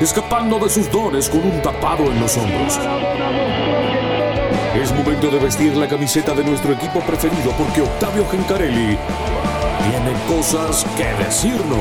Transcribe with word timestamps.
escapando 0.00 0.58
de 0.58 0.70
sus 0.70 0.90
dones 0.90 1.28
con 1.28 1.40
un 1.40 1.60
tapado 1.60 2.04
en 2.04 2.20
los 2.20 2.36
hombros. 2.36 2.78
Es 4.74 4.92
momento 4.92 5.28
de 5.28 5.38
vestir 5.38 5.76
la 5.76 5.88
camiseta 5.88 6.34
de 6.34 6.44
nuestro 6.44 6.72
equipo 6.72 7.00
preferido 7.00 7.50
porque 7.58 7.82
Octavio 7.82 8.24
Gencarelli 8.30 8.96
tiene 9.90 10.12
cosas 10.28 10.86
que 10.96 11.04
decirnos. 11.24 11.78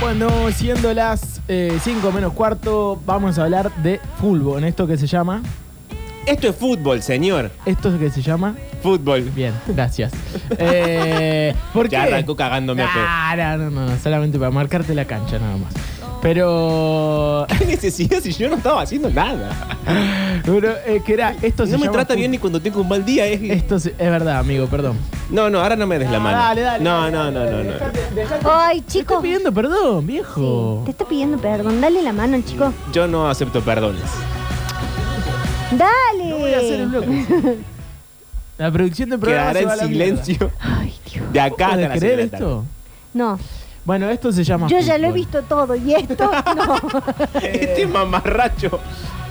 Bueno, 0.00 0.28
siendo 0.52 0.92
las 0.92 1.40
5 1.46 2.12
menos 2.12 2.34
cuarto, 2.34 3.00
vamos 3.06 3.38
a 3.38 3.44
hablar 3.44 3.74
de 3.76 4.00
fútbol. 4.20 4.58
En 4.58 4.64
esto 4.64 4.86
que 4.86 4.98
se 4.98 5.06
llama. 5.06 5.42
Esto 6.30 6.46
es 6.48 6.54
fútbol, 6.54 7.02
señor. 7.02 7.50
¿Esto 7.66 7.98
que 7.98 8.08
se 8.08 8.22
llama? 8.22 8.54
Fútbol. 8.84 9.22
Bien, 9.34 9.52
gracias. 9.66 10.12
eh, 10.58 11.52
¿Por 11.72 11.88
qué? 11.88 11.96
Ya 11.96 12.04
arrancó 12.04 12.36
cagándome 12.36 12.84
a. 12.84 12.88
Ah, 12.94 13.56
no, 13.56 13.68
no, 13.68 13.86
no, 13.86 13.98
solamente 13.98 14.38
para 14.38 14.52
marcarte 14.52 14.94
la 14.94 15.04
cancha 15.06 15.40
nada 15.40 15.56
más. 15.56 15.74
Pero. 16.22 17.46
¿Qué 17.58 17.66
necesidad 17.66 18.20
si 18.20 18.32
yo 18.32 18.48
no 18.48 18.54
estaba 18.54 18.82
haciendo 18.82 19.10
nada? 19.10 19.50
Pero, 20.44 20.70
eh, 20.86 21.02
que 21.04 21.14
era. 21.14 21.34
Esto 21.42 21.66
se 21.66 21.72
No 21.72 21.78
me 21.78 21.86
llama 21.86 21.94
trata 21.98 22.14
bien 22.14 22.30
ni 22.30 22.38
cuando 22.38 22.60
tengo 22.62 22.80
un 22.80 22.88
mal 22.88 23.04
día. 23.04 23.26
Es... 23.26 23.42
Esto 23.42 23.80
se- 23.80 23.90
es 23.90 24.10
verdad, 24.10 24.38
amigo, 24.38 24.66
perdón. 24.68 24.98
No, 25.30 25.50
no, 25.50 25.60
ahora 25.60 25.74
no 25.74 25.88
me 25.88 25.98
des 25.98 26.08
la 26.12 26.20
mano. 26.20 26.38
Dale, 26.38 26.60
dale. 26.60 26.84
No, 26.84 27.10
no, 27.10 27.28
no, 27.32 27.44
no, 27.44 27.64
no. 27.64 27.72
Ay, 28.44 28.82
Te 28.82 28.86
chico. 28.92 29.14
estoy 29.14 29.22
pidiendo 29.30 29.52
perdón, 29.52 30.06
viejo. 30.06 30.82
Te 30.84 30.92
está 30.92 31.04
pidiendo 31.06 31.38
perdón. 31.38 31.80
Dale 31.80 32.00
la 32.02 32.12
mano, 32.12 32.40
chico. 32.46 32.72
Yo 32.92 33.08
no 33.08 33.28
acepto 33.28 33.60
perdones. 33.62 34.04
Dale. 35.72 36.28
No 36.30 36.38
voy 36.38 36.52
a 36.54 36.58
hacer 36.58 36.80
el 36.80 36.86
bloque. 36.88 37.58
La 38.58 38.70
producción 38.70 39.08
del 39.10 39.18
programa 39.20 39.52
Quedará 39.52 39.60
se 39.60 39.66
va 39.66 39.72
a 39.72 39.74
en 39.74 39.80
la 39.80 39.86
silencio 39.88 40.50
Ay, 40.60 40.94
Dios. 41.10 41.32
de 41.32 41.40
acá 41.40 41.64
hasta 41.66 41.74
¿Puedes 41.76 41.88
la 41.88 41.96
creer 41.98 42.18
seis 42.18 42.30
de 42.30 42.36
la 42.36 42.38
tarde. 42.38 42.44
esto? 42.44 42.64
No. 43.14 43.38
Bueno, 43.86 44.10
esto 44.10 44.30
se 44.32 44.44
llama. 44.44 44.68
Yo 44.68 44.78
ya 44.80 44.98
lo 44.98 45.06
he 45.06 45.10
fútbol. 45.10 45.14
visto 45.14 45.42
todo 45.42 45.74
y 45.74 45.94
esto 45.94 46.30
no. 46.54 46.76
Este 47.42 47.86
mamarracho. 47.86 48.78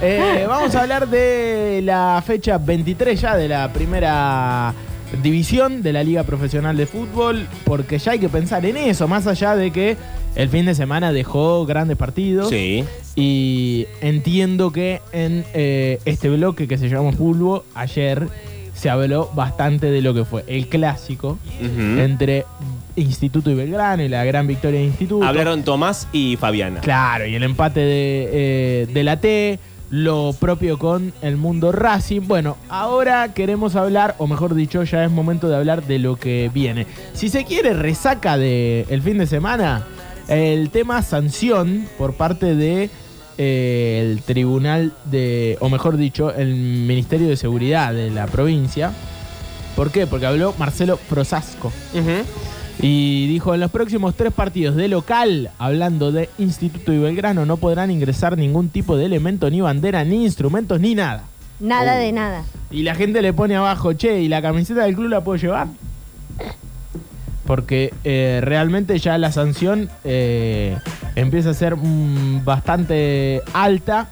Eh, 0.02 0.46
vamos 0.48 0.74
a 0.76 0.82
hablar 0.82 1.08
de 1.08 1.82
la 1.84 2.24
fecha 2.26 2.58
23 2.58 3.20
ya 3.22 3.36
de 3.36 3.48
la 3.48 3.72
primera 3.72 4.74
división 5.22 5.82
de 5.82 5.94
la 5.94 6.04
Liga 6.04 6.24
Profesional 6.24 6.78
de 6.78 6.86
Fútbol, 6.86 7.48
porque 7.64 8.00
ya 8.00 8.14
hay 8.14 8.20
que 8.20 8.30
pensar 8.30 8.66
en 8.66 8.78
eso, 8.78 9.08
más 9.08 9.28
allá 9.28 9.56
de 9.56 9.72
que 9.72 9.98
el 10.36 10.50
fin 10.50 10.66
de 10.66 10.76
semana 10.76 11.12
dejó 11.12 11.66
grandes 11.66 11.98
partidos. 11.98 12.50
Sí. 12.50 12.84
Y 13.16 13.88
entiendo 14.02 14.72
que 14.72 15.02
en 15.12 15.44
eh, 15.54 16.00
este 16.06 16.30
bloque 16.30 16.68
que 16.68 16.78
se 16.78 16.90
llama 16.90 17.12
Fútbol, 17.12 17.64
ayer 17.74 18.28
se 18.74 18.90
habló 18.90 19.30
bastante 19.36 19.92
de 19.92 20.02
lo 20.02 20.14
que 20.14 20.24
fue 20.24 20.46
el 20.48 20.68
clásico 20.68 21.38
entre 21.60 22.46
Instituto 22.96 23.52
y 23.52 23.56
Belgrano 23.56 24.04
y 24.04 24.08
la 24.08 24.24
gran 24.24 24.48
victoria 24.48 24.80
de 24.80 24.86
Instituto. 24.86 25.26
Hablaron 25.26 25.64
Tomás 25.64 26.08
y 26.14 26.38
Fabiana. 26.38 26.80
Claro, 26.80 27.26
y 27.26 27.36
el 27.36 27.44
empate 27.44 27.82
de, 27.82 28.30
eh, 28.32 28.88
de 28.92 29.04
la 29.04 29.20
T, 29.20 29.60
lo 29.90 30.34
propio 30.40 30.78
con 30.78 31.14
el 31.22 31.38
mundo 31.38 31.72
Racing. 31.72 32.22
Bueno, 32.28 32.58
ahora 32.70 33.34
queremos 33.34 33.76
hablar, 33.76 34.16
o 34.18 34.28
mejor 34.28 34.54
dicho, 34.54 34.84
ya 34.84 35.04
es 35.04 35.12
momento 35.12 35.50
de 35.50 35.56
hablar 35.56 35.86
de 35.86 36.00
lo 36.00 36.16
que 36.16 36.52
viene. 36.54 36.88
Si 37.14 37.30
se 37.30 37.46
quiere, 37.46 37.74
resaca 37.74 38.38
del 38.38 38.86
el 38.90 39.02
fin 39.02 39.18
de 39.18 39.28
semana, 39.28 39.86
el 40.28 40.70
tema 40.70 41.02
sanción 41.02 41.88
por 41.98 42.14
parte 42.14 42.56
de 42.56 42.90
eh, 43.38 44.18
tribunal 44.26 44.94
de, 45.06 45.58
o 45.60 45.70
mejor 45.70 45.98
dicho, 45.98 46.34
el 46.34 46.54
Ministerio 46.54 47.28
de 47.28 47.38
Seguridad 47.38 47.94
de 47.94 48.12
la 48.12 48.28
provincia. 48.28 48.92
¿Por 49.76 49.92
qué? 49.92 50.06
Porque 50.08 50.26
habló 50.26 50.54
Marcelo 50.58 50.98
Frosasco. 50.98 51.72
Ujú. 51.94 52.26
Y 52.82 53.28
dijo, 53.28 53.54
en 53.54 53.60
los 53.60 53.72
próximos 53.72 54.16
tres 54.16 54.32
partidos 54.32 54.76
de 54.76 54.88
local, 54.88 55.52
hablando 55.58 56.12
de 56.14 56.30
Instituto 56.38 56.94
y 56.94 56.98
Belgrano, 56.98 57.46
no 57.46 57.58
podrán 57.58 57.92
ingresar 57.92 58.38
ningún 58.38 58.70
tipo 58.70 58.96
de 58.96 59.06
elemento, 59.06 59.50
ni 59.50 59.60
bandera, 59.60 60.04
ni 60.06 60.24
instrumentos, 60.24 60.80
ni 60.80 60.96
nada. 60.96 61.24
Nada 61.60 61.96
Oh. 61.96 62.00
de 62.00 62.12
nada. 62.14 62.44
Y 62.72 62.84
la 62.84 62.96
gente 62.96 63.22
le 63.22 63.34
pone 63.34 63.56
abajo, 63.58 63.92
che, 63.94 64.22
¿y 64.22 64.30
la 64.30 64.42
camiseta 64.42 64.84
del 64.86 64.96
club 64.96 65.10
la 65.10 65.24
puedo 65.24 65.38
llevar? 65.38 65.68
Porque 67.46 67.94
eh, 68.04 68.40
realmente 68.44 68.98
ya 69.00 69.18
la 69.18 69.32
sanción 69.32 69.90
eh, 70.04 70.78
empieza 71.16 71.50
a 71.50 71.54
ser 71.54 71.76
mm, 71.76 72.46
bastante 72.46 73.42
alta. 73.54 74.08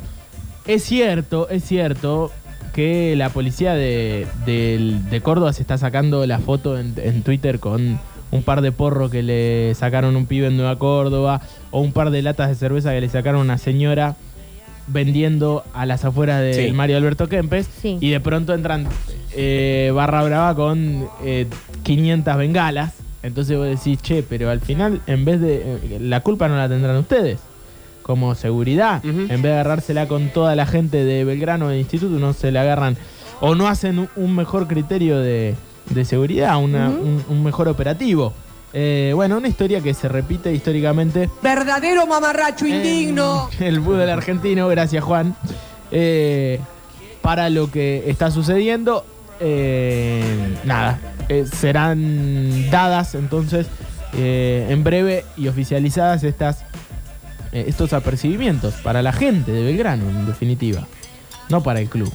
Es 0.65 0.83
cierto, 0.83 1.47
es 1.49 1.63
cierto 1.63 2.31
que 2.73 3.15
la 3.15 3.29
policía 3.29 3.73
de, 3.75 4.27
de 4.45 5.21
Córdoba 5.21 5.53
se 5.53 5.61
está 5.61 5.77
sacando 5.77 6.25
la 6.25 6.39
foto 6.39 6.77
en, 6.77 6.93
en 6.97 7.21
Twitter 7.23 7.59
con 7.59 7.99
un 8.31 8.43
par 8.43 8.61
de 8.61 8.71
porros 8.71 9.09
que 9.11 9.23
le 9.23 9.73
sacaron 9.75 10.15
un 10.15 10.25
pibe 10.25 10.47
en 10.47 10.57
Nueva 10.57 10.77
Córdoba 10.77 11.41
o 11.71 11.79
un 11.81 11.91
par 11.93 12.09
de 12.11 12.21
latas 12.21 12.49
de 12.49 12.55
cerveza 12.55 12.91
que 12.91 13.01
le 13.01 13.09
sacaron 13.09 13.41
a 13.41 13.43
una 13.43 13.57
señora 13.57 14.15
vendiendo 14.87 15.63
a 15.73 15.85
las 15.85 16.05
afueras 16.05 16.41
del 16.41 16.53
Sí. 16.67 16.71
Mario 16.71 16.97
Alberto 16.97 17.27
Kempes 17.27 17.67
Sí. 17.81 17.97
y 17.99 18.09
de 18.09 18.19
pronto 18.19 18.53
entran 18.53 18.87
eh, 19.35 19.91
barra 19.93 20.23
brava 20.23 20.55
con 20.55 21.07
eh, 21.23 21.47
500 21.83 22.37
bengalas. 22.37 22.93
Entonces 23.23 23.57
vos 23.57 23.67
decís, 23.67 24.01
che, 24.01 24.23
pero 24.23 24.49
al 24.49 24.61
final, 24.61 25.01
en 25.07 25.25
vez 25.25 25.41
de. 25.41 25.55
eh, 25.65 25.97
la 25.99 26.21
culpa 26.21 26.47
no 26.47 26.55
la 26.55 26.69
tendrán 26.69 26.95
ustedes. 26.97 27.39
Como 28.01 28.35
seguridad. 28.35 29.03
En 29.03 29.27
vez 29.27 29.41
de 29.41 29.51
agarrársela 29.51 30.07
con 30.07 30.29
toda 30.29 30.55
la 30.55 30.65
gente 30.65 31.03
de 31.03 31.25
Belgrano 31.25 31.67
del 31.67 31.79
instituto, 31.79 32.17
no 32.19 32.31
se 32.31 32.53
la 32.53 32.61
agarran. 32.61 32.95
O 33.41 33.53
no 33.53 33.67
hacen 33.67 34.07
un 34.15 34.35
mejor 34.35 34.67
criterio 34.67 35.19
de, 35.19 35.55
de 35.89 36.05
seguridad, 36.05 36.57
una- 36.57 36.89
un, 36.89 37.23
un 37.29 37.43
mejor 37.43 37.67
operativo. 37.67 38.33
Eh, 38.73 39.11
bueno, 39.15 39.37
una 39.37 39.47
historia 39.47 39.81
que 39.81 39.93
se 39.93 40.07
repite 40.09 40.51
históricamente 40.53 41.29
Verdadero 41.41 42.05
mamarracho 42.05 42.67
indigno. 42.67 43.49
el 43.59 43.81
fútbol 43.81 44.09
argentino, 44.09 44.67
gracias 44.67 45.03
Juan, 45.03 45.35
eh, 45.91 46.59
para 47.21 47.49
lo 47.49 47.71
que 47.71 48.03
está 48.07 48.29
sucediendo. 48.29 49.05
eh, 49.39 50.57
nada, 50.65 50.99
eh, 51.29 51.45
serán 51.51 52.69
dadas 52.71 53.15
entonces 53.15 53.67
en 54.13 54.83
breve 54.83 55.25
y 55.35 55.47
oficializadas 55.47 56.23
estas, 56.23 56.63
estos 57.51 57.93
apercibimientos 57.93 58.73
para 58.75 59.01
la 59.03 59.11
gente 59.13 59.51
de 59.51 59.61
Belgrano, 59.63 60.09
en 60.09 60.25
definitiva, 60.25 60.87
no 61.49 61.61
para 61.61 61.79
el 61.81 61.87
club. 61.89 62.11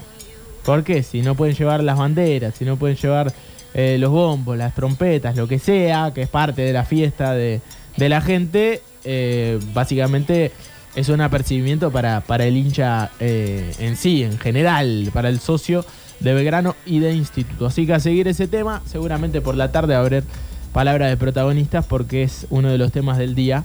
Porque 0.64 1.02
si 1.04 1.22
no 1.22 1.34
pueden 1.36 1.54
llevar 1.54 1.82
las 1.84 1.96
banderas, 1.98 2.54
si 2.56 2.64
no 2.64 2.76
pueden 2.76 2.96
llevar 2.96 3.32
eh, 3.74 3.96
los 3.98 4.10
bombos, 4.10 4.56
las 4.56 4.74
trompetas, 4.74 5.36
lo 5.36 5.48
que 5.48 5.58
sea, 5.58 6.12
que 6.14 6.22
es 6.22 6.28
parte 6.28 6.62
de 6.62 6.72
la 6.72 6.84
fiesta 6.84 7.32
de, 7.32 7.60
de 7.96 8.08
la 8.08 8.20
gente, 8.20 8.82
eh, 9.04 9.58
básicamente 9.72 10.52
es 10.94 11.08
un 11.08 11.22
apercibimiento 11.22 11.90
para, 11.90 12.20
para 12.20 12.44
el 12.44 12.56
hincha 12.56 13.10
eh, 13.18 13.72
en 13.78 13.96
sí, 13.96 14.22
en 14.22 14.38
general, 14.38 15.10
para 15.14 15.30
el 15.30 15.40
socio 15.40 15.86
de 16.20 16.34
Belgrano 16.34 16.76
y 16.84 16.98
de 16.98 17.14
Instituto. 17.14 17.66
Así 17.66 17.86
que 17.86 17.94
a 17.94 18.00
seguir 18.00 18.28
ese 18.28 18.46
tema, 18.46 18.82
seguramente 18.84 19.40
por 19.40 19.56
la 19.56 19.72
tarde 19.72 19.94
a 19.94 20.00
haber 20.00 20.24
palabras 20.72 21.08
de 21.08 21.16
protagonistas 21.16 21.86
porque 21.86 22.22
es 22.22 22.46
uno 22.50 22.70
de 22.70 22.78
los 22.78 22.92
temas 22.92 23.16
del 23.16 23.34
día. 23.34 23.64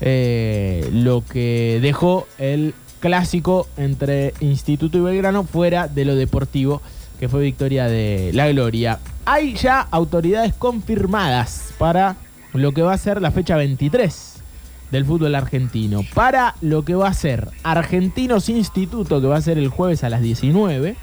lo 0.00 1.24
que 1.28 1.78
dejó 1.82 2.26
el 2.38 2.72
clásico 3.00 3.66
entre 3.76 4.34
Instituto 4.40 4.98
y 4.98 5.00
Belgrano 5.00 5.44
fuera 5.44 5.88
de 5.88 6.04
lo 6.04 6.14
deportivo, 6.14 6.80
que 7.18 7.28
fue 7.28 7.42
victoria 7.42 7.86
de 7.86 8.30
la 8.32 8.48
Gloria. 8.48 9.00
Hay 9.32 9.54
ya 9.54 9.86
autoridades 9.92 10.54
confirmadas 10.54 11.72
para 11.78 12.16
lo 12.52 12.72
que 12.72 12.82
va 12.82 12.94
a 12.94 12.98
ser 12.98 13.22
la 13.22 13.30
fecha 13.30 13.54
23 13.54 14.42
del 14.90 15.04
fútbol 15.04 15.36
argentino. 15.36 16.00
Para 16.14 16.56
lo 16.60 16.84
que 16.84 16.96
va 16.96 17.06
a 17.06 17.14
ser 17.14 17.48
Argentinos 17.62 18.48
Instituto, 18.48 19.20
que 19.20 19.28
va 19.28 19.36
a 19.36 19.40
ser 19.40 19.56
el 19.56 19.68
jueves 19.68 20.02
a 20.02 20.10
las 20.10 20.20
19. 20.20 20.96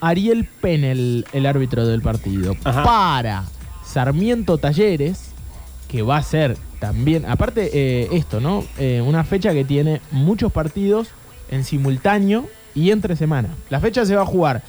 Ariel 0.00 0.46
Penel, 0.46 1.26
el 1.32 1.46
árbitro 1.46 1.86
del 1.86 2.02
partido. 2.02 2.56
Ajá. 2.64 2.82
Para 2.82 3.44
Sarmiento 3.84 4.58
Talleres, 4.58 5.30
que 5.86 6.02
va 6.02 6.16
a 6.16 6.22
ser 6.24 6.56
también, 6.80 7.24
aparte 7.24 7.70
eh, 7.72 8.08
esto, 8.14 8.40
¿no? 8.40 8.64
Eh, 8.78 9.00
una 9.00 9.22
fecha 9.22 9.52
que 9.52 9.64
tiene 9.64 10.00
muchos 10.10 10.50
partidos 10.50 11.10
en 11.52 11.62
simultáneo 11.62 12.48
y 12.74 12.90
entre 12.90 13.14
semana. 13.14 13.50
La 13.70 13.78
fecha 13.78 14.04
se 14.04 14.16
va 14.16 14.22
a 14.22 14.26
jugar 14.26 14.64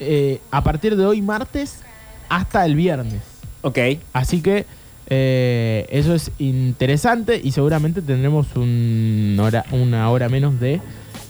eh, 0.00 0.40
a 0.50 0.64
partir 0.64 0.96
de 0.96 1.04
hoy 1.04 1.20
martes 1.20 1.82
hasta 2.28 2.64
el 2.64 2.74
viernes. 2.76 3.20
Ok. 3.62 3.78
Así 4.12 4.40
que 4.40 4.64
Eh, 5.08 5.86
eso 5.90 6.14
es 6.16 6.32
interesante 6.40 7.40
y 7.40 7.52
seguramente 7.52 8.02
tendremos 8.02 8.48
un 8.56 9.36
hora- 9.40 9.64
una 9.70 10.10
hora 10.10 10.28
menos 10.28 10.58
de 10.58 10.80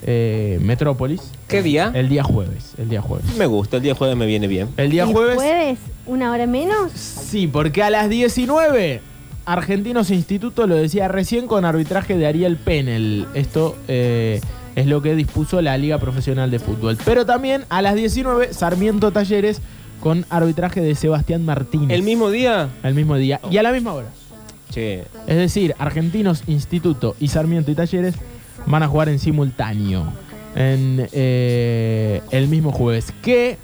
eh, 0.01 0.57
Metrópolis. 0.63 1.21
¿Qué 1.47 1.61
día? 1.61 1.91
El 1.93 2.09
día 2.09 2.23
jueves. 2.23 2.73
El 2.79 2.89
día 2.89 3.03
jueves. 3.03 3.25
Me 3.37 3.45
gusta, 3.45 3.77
el 3.77 3.83
día 3.83 3.93
jueves 3.93 4.17
me 4.17 4.25
viene 4.25 4.47
bien. 4.47 4.69
El 4.77 4.89
día 4.89 5.03
¿El 5.03 5.09
jueves. 5.13 5.77
¿Una 6.07 6.31
hora 6.31 6.47
menos? 6.47 6.91
Sí, 6.91 7.45
porque 7.45 7.83
a 7.83 7.91
las 7.91 8.09
19, 8.09 8.99
Argentinos 9.45 10.09
Instituto 10.09 10.65
lo 10.65 10.73
decía 10.75 11.07
recién 11.07 11.45
con 11.45 11.63
arbitraje 11.63 12.17
de 12.17 12.25
Ariel 12.25 12.57
Penel. 12.57 13.27
Esto 13.35 13.75
eh, 13.87 14.41
es 14.75 14.87
lo 14.87 15.03
que 15.03 15.13
dispuso 15.15 15.61
la 15.61 15.77
Liga 15.77 15.99
Profesional 15.99 16.49
de 16.49 16.57
Fútbol. 16.57 16.97
Pero 17.05 17.27
también 17.27 17.65
a 17.69 17.83
las 17.83 17.93
19, 17.93 18.53
Sarmiento 18.53 19.11
Talleres 19.11 19.61
con 19.99 20.25
arbitraje 20.29 20.81
de 20.81 20.95
Sebastián 20.95 21.45
Martínez. 21.45 21.89
¿El 21.89 22.03
mismo 22.03 22.29
día? 22.29 22.69
El 22.83 22.93
mismo 22.93 23.15
día 23.15 23.39
y 23.49 23.57
a 23.57 23.63
la 23.63 23.71
misma 23.71 23.93
hora. 23.93 24.07
Che. 24.71 25.05
Es 25.27 25.37
decir, 25.37 25.75
Argentinos 25.79 26.43
Instituto 26.47 27.15
y 27.19 27.29
Sarmiento 27.29 27.71
y 27.71 27.75
Talleres 27.75 28.15
van 28.65 28.83
a 28.83 28.87
jugar 28.87 29.09
en 29.09 29.19
simultáneo 29.19 30.05
en 30.55 31.07
eh, 31.11 32.21
el 32.31 32.47
mismo 32.47 32.71
jueves, 32.71 33.13
que 33.21 33.57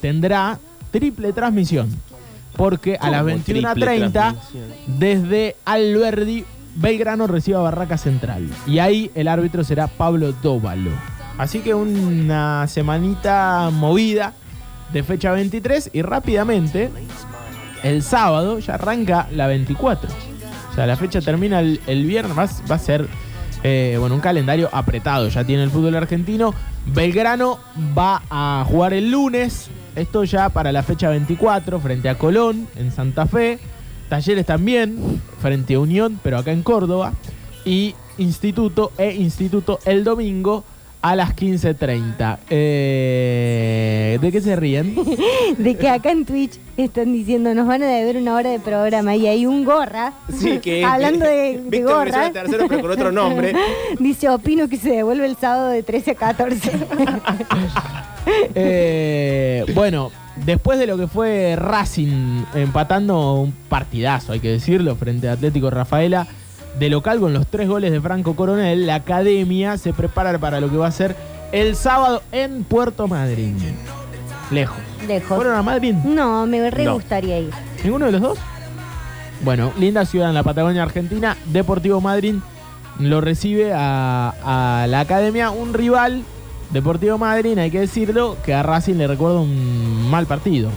tendrá 0.00 0.58
triple 0.90 1.32
transmisión. 1.32 1.90
Porque 2.56 2.96
a 3.00 3.10
las 3.10 3.22
¿Cómo 3.22 3.38
triple 3.38 3.68
21.30 3.68 4.12
transmisión? 4.12 4.64
desde 4.86 5.56
Alberdi, 5.64 6.44
Belgrano 6.76 7.26
recibe 7.26 7.56
a 7.56 7.60
Barraca 7.60 7.98
Central. 7.98 8.48
Y 8.66 8.78
ahí 8.78 9.10
el 9.14 9.28
árbitro 9.28 9.64
será 9.64 9.88
Pablo 9.88 10.32
Dóvalo. 10.32 10.92
Así 11.38 11.60
que 11.60 11.74
una 11.74 12.66
semanita 12.66 13.70
movida 13.72 14.34
de 14.92 15.02
fecha 15.02 15.32
23 15.32 15.90
y 15.92 16.02
rápidamente 16.02 16.90
el 17.82 18.02
sábado 18.02 18.58
ya 18.58 18.74
arranca 18.74 19.28
la 19.32 19.46
24. 19.46 20.08
O 20.70 20.74
sea, 20.74 20.86
la 20.86 20.96
fecha 20.96 21.20
termina 21.20 21.60
el, 21.60 22.06
viernes, 22.06 22.36
va, 22.36 22.48
va 22.70 22.74
a 22.76 22.78
ser 22.78 23.08
eh, 23.62 23.96
bueno, 23.98 24.14
un 24.14 24.20
calendario 24.20 24.68
apretado. 24.72 25.28
Ya 25.28 25.44
tiene 25.44 25.62
el 25.64 25.70
fútbol 25.70 25.94
argentino. 25.96 26.54
Belgrano 26.86 27.58
va 27.96 28.22
a 28.30 28.64
jugar 28.68 28.92
el 28.94 29.10
lunes. 29.10 29.70
Esto 29.96 30.24
ya 30.24 30.48
para 30.50 30.70
la 30.70 30.82
fecha 30.82 31.08
24 31.08 31.80
frente 31.80 32.08
a 32.08 32.16
Colón 32.16 32.68
en 32.76 32.92
Santa 32.92 33.26
Fe. 33.26 33.58
Talleres 34.08 34.46
también 34.46 35.20
frente 35.40 35.74
a 35.74 35.80
Unión, 35.80 36.20
pero 36.22 36.38
acá 36.38 36.52
en 36.52 36.62
Córdoba. 36.62 37.12
Y 37.64 37.94
Instituto 38.16 38.92
e 38.96 39.14
Instituto 39.14 39.80
el 39.84 40.04
domingo 40.04 40.64
a 41.00 41.14
las 41.16 41.34
15.30. 41.36 42.38
Eh, 42.50 44.18
¿De 44.20 44.32
qué 44.32 44.40
se 44.40 44.56
ríen? 44.56 44.96
De 45.58 45.76
que 45.76 45.88
acá 45.88 46.10
en 46.10 46.24
Twitch 46.24 46.58
están 46.76 47.12
diciendo 47.12 47.54
nos 47.54 47.66
van 47.66 47.82
a 47.82 47.86
deber 47.86 48.16
una 48.16 48.34
hora 48.34 48.50
de 48.50 48.58
programa 48.58 49.14
y 49.16 49.26
hay 49.26 49.46
un 49.46 49.64
gorra. 49.64 50.12
Sí, 50.36 50.58
que 50.58 50.84
Hablando 50.84 51.24
de, 51.24 51.62
de 51.66 51.82
gorra. 51.82 52.30
tercero, 52.32 52.66
pero 52.68 52.80
con 52.82 52.90
otro 52.90 53.12
nombre. 53.12 53.52
Dice, 54.00 54.28
opino 54.28 54.68
que 54.68 54.76
se 54.76 54.90
devuelve 54.90 55.26
el 55.26 55.36
sábado 55.36 55.68
de 55.68 55.82
13 55.82 56.12
a 56.12 56.14
14. 56.14 56.72
Eh, 58.54 59.64
bueno, 59.74 60.10
después 60.44 60.78
de 60.78 60.86
lo 60.86 60.98
que 60.98 61.06
fue 61.06 61.56
Racing 61.56 62.42
empatando 62.54 63.34
un 63.40 63.52
partidazo, 63.68 64.32
hay 64.32 64.40
que 64.40 64.50
decirlo, 64.50 64.96
frente 64.96 65.28
a 65.28 65.32
Atlético 65.32 65.70
Rafaela, 65.70 66.26
de 66.78 66.88
local 66.90 67.20
con 67.20 67.32
los 67.32 67.46
tres 67.46 67.68
goles 67.68 67.90
de 67.92 68.00
Franco 68.00 68.34
Coronel, 68.36 68.86
la 68.86 68.96
academia 68.96 69.76
se 69.78 69.92
prepara 69.92 70.38
para 70.38 70.60
lo 70.60 70.70
que 70.70 70.76
va 70.76 70.86
a 70.86 70.92
ser 70.92 71.16
el 71.52 71.76
sábado 71.76 72.22
en 72.32 72.64
Puerto 72.64 73.08
Madryn. 73.08 73.56
Lejos. 74.50 74.76
Lejos. 75.06 75.36
¿Fueron 75.36 75.56
a 75.56 75.62
Madrid? 75.62 75.94
No, 76.04 76.46
me 76.46 76.70
re 76.70 76.84
No. 76.84 76.94
gustaría 76.94 77.38
ir. 77.40 77.50
¿Ninguno 77.84 78.06
de 78.06 78.12
los 78.12 78.20
dos? 78.20 78.38
Bueno, 79.42 79.72
linda 79.78 80.04
ciudad 80.04 80.28
en 80.28 80.34
la 80.34 80.42
Patagonia 80.42 80.82
Argentina. 80.82 81.36
Deportivo 81.46 82.00
Madrid 82.00 82.34
lo 82.98 83.20
recibe 83.20 83.72
a, 83.74 84.82
a 84.82 84.86
la 84.86 85.00
academia, 85.00 85.50
un 85.50 85.74
rival. 85.74 86.22
Deportivo 86.70 87.16
Madrid, 87.18 87.56
hay 87.58 87.70
que 87.70 87.80
decirlo, 87.80 88.36
que 88.44 88.52
a 88.52 88.62
Racing 88.62 88.96
le 88.96 89.06
recuerda 89.06 89.38
un 89.40 90.10
mal 90.10 90.26
partido. 90.26 90.70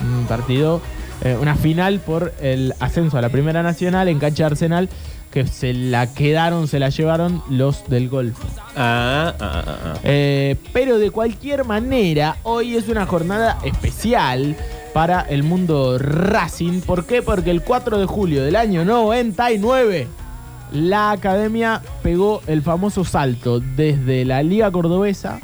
Un 0.00 0.24
partido, 0.26 0.80
eh, 1.24 1.36
una 1.40 1.54
final 1.54 2.00
por 2.00 2.32
el 2.40 2.74
ascenso 2.80 3.18
a 3.18 3.20
la 3.20 3.28
Primera 3.28 3.62
Nacional 3.62 4.08
en 4.08 4.18
cancha 4.18 4.44
de 4.44 4.46
Arsenal, 4.48 4.88
que 5.30 5.46
se 5.46 5.72
la 5.72 6.12
quedaron, 6.12 6.68
se 6.68 6.78
la 6.78 6.88
llevaron 6.90 7.42
los 7.48 7.88
del 7.88 8.08
Golfo. 8.08 8.46
Ah, 8.76 9.34
ah, 9.40 9.62
ah, 9.66 9.76
ah. 9.84 9.94
Eh, 10.02 10.56
pero 10.72 10.98
de 10.98 11.10
cualquier 11.10 11.64
manera, 11.64 12.36
hoy 12.42 12.76
es 12.76 12.88
una 12.88 13.06
jornada 13.06 13.58
especial 13.64 14.56
para 14.92 15.20
el 15.22 15.42
mundo 15.42 15.98
Racing. 15.98 16.80
¿Por 16.80 17.06
qué? 17.06 17.22
Porque 17.22 17.50
el 17.50 17.62
4 17.62 17.98
de 17.98 18.06
julio 18.06 18.44
del 18.44 18.56
año 18.56 18.84
99, 18.84 20.08
la 20.72 21.12
academia 21.12 21.82
pegó 22.02 22.42
el 22.46 22.62
famoso 22.62 23.04
salto 23.04 23.60
desde 23.60 24.24
la 24.24 24.42
Liga 24.42 24.70
Cordobesa 24.70 25.40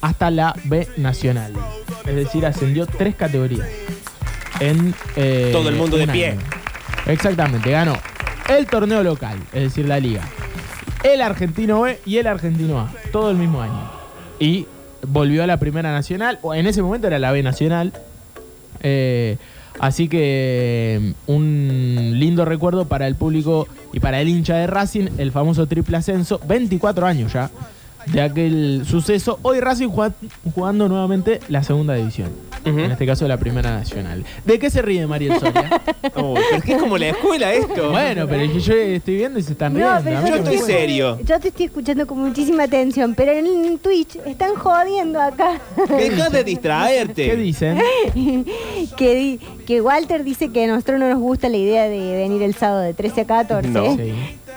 hasta 0.00 0.30
la 0.30 0.54
B 0.64 0.88
Nacional. 0.96 1.52
Es 2.06 2.14
decir, 2.14 2.46
ascendió 2.46 2.86
tres 2.86 3.14
categorías. 3.14 3.68
En, 4.60 4.94
eh, 5.16 5.50
Todo 5.52 5.68
el 5.68 5.76
mundo 5.76 5.96
de 5.96 6.06
pie. 6.08 6.30
año. 6.30 6.40
Exactamente, 7.06 7.70
ganó 7.70 7.96
el 8.48 8.66
torneo 8.66 9.02
local, 9.02 9.38
es 9.52 9.64
decir, 9.64 9.86
la 9.86 10.00
liga. 10.00 10.22
El 11.04 11.20
argentino 11.20 11.82
B 11.82 12.00
y 12.04 12.16
el 12.16 12.26
argentino 12.26 12.80
A, 12.80 12.90
todo 13.12 13.30
el 13.30 13.36
mismo 13.36 13.60
año. 13.60 13.90
Y 14.40 14.66
volvió 15.06 15.44
a 15.44 15.46
la 15.46 15.58
primera 15.58 15.92
nacional, 15.92 16.38
o 16.42 16.54
en 16.54 16.66
ese 16.66 16.82
momento 16.82 17.06
era 17.06 17.18
la 17.18 17.30
B 17.30 17.42
nacional. 17.42 17.92
Eh, 18.80 19.36
así 19.78 20.08
que 20.08 21.14
mm, 21.28 21.30
un 21.32 22.12
lindo 22.14 22.44
recuerdo 22.44 22.86
para 22.86 23.06
el 23.06 23.14
público 23.14 23.68
y 23.92 24.00
para 24.00 24.20
el 24.20 24.28
hincha 24.28 24.56
de 24.56 24.66
Racing, 24.66 25.08
el 25.18 25.30
famoso 25.30 25.66
triple 25.66 25.96
ascenso, 25.96 26.40
24 26.46 27.06
años 27.06 27.32
ya 27.32 27.50
de 28.06 28.22
aquel 28.22 28.82
suceso. 28.86 29.38
Hoy 29.42 29.60
Racing 29.60 29.88
jugando 30.54 30.88
nuevamente 30.88 31.40
la 31.48 31.62
segunda 31.62 31.94
división. 31.94 32.47
En 32.68 32.90
este 32.92 33.06
caso 33.06 33.26
la 33.28 33.36
primera 33.36 33.70
nacional. 33.70 34.24
¿De 34.44 34.58
qué 34.58 34.70
se 34.70 34.82
ríe 34.82 35.06
Mariel 35.06 35.38
Soria? 35.38 35.80
Oh, 36.14 36.34
pero 36.34 36.56
es 36.56 36.64
que 36.64 36.72
es 36.72 36.78
como 36.78 36.96
la 36.98 37.08
escuela 37.10 37.52
esto. 37.52 37.90
bueno, 37.90 38.26
pero 38.28 38.52
que 38.52 38.60
yo 38.60 38.74
estoy 38.74 39.16
viendo 39.16 39.38
y 39.38 39.42
se 39.42 39.52
están 39.52 39.74
riendo. 39.74 39.94
No, 39.94 40.00
pero 40.02 40.26
yo 40.26 40.34
estoy 40.36 40.58
serio. 40.58 41.18
Yo 41.24 41.38
te 41.38 41.48
estoy 41.48 41.66
escuchando 41.66 42.06
con 42.06 42.18
muchísima 42.18 42.64
atención, 42.64 43.14
pero 43.14 43.32
en 43.32 43.78
Twitch 43.78 44.16
están 44.26 44.54
jodiendo 44.54 45.20
acá. 45.20 45.60
Deja 45.88 46.28
de 46.30 46.44
distraerte. 46.44 47.26
¿Qué 47.30 47.36
dicen? 47.36 47.78
que, 48.96 49.14
di- 49.14 49.38
que 49.66 49.80
Walter 49.80 50.24
dice 50.24 50.50
que 50.50 50.64
a 50.64 50.66
nosotros 50.68 50.98
no 50.98 51.08
nos 51.08 51.18
gusta 51.18 51.48
la 51.48 51.56
idea 51.56 51.84
de 51.84 52.16
venir 52.16 52.42
el 52.42 52.54
sábado 52.54 52.80
de 52.80 52.94
13 52.94 53.20
a 53.22 53.24
14. 53.26 53.68
No. 53.68 53.96
Sí. 53.96 54.12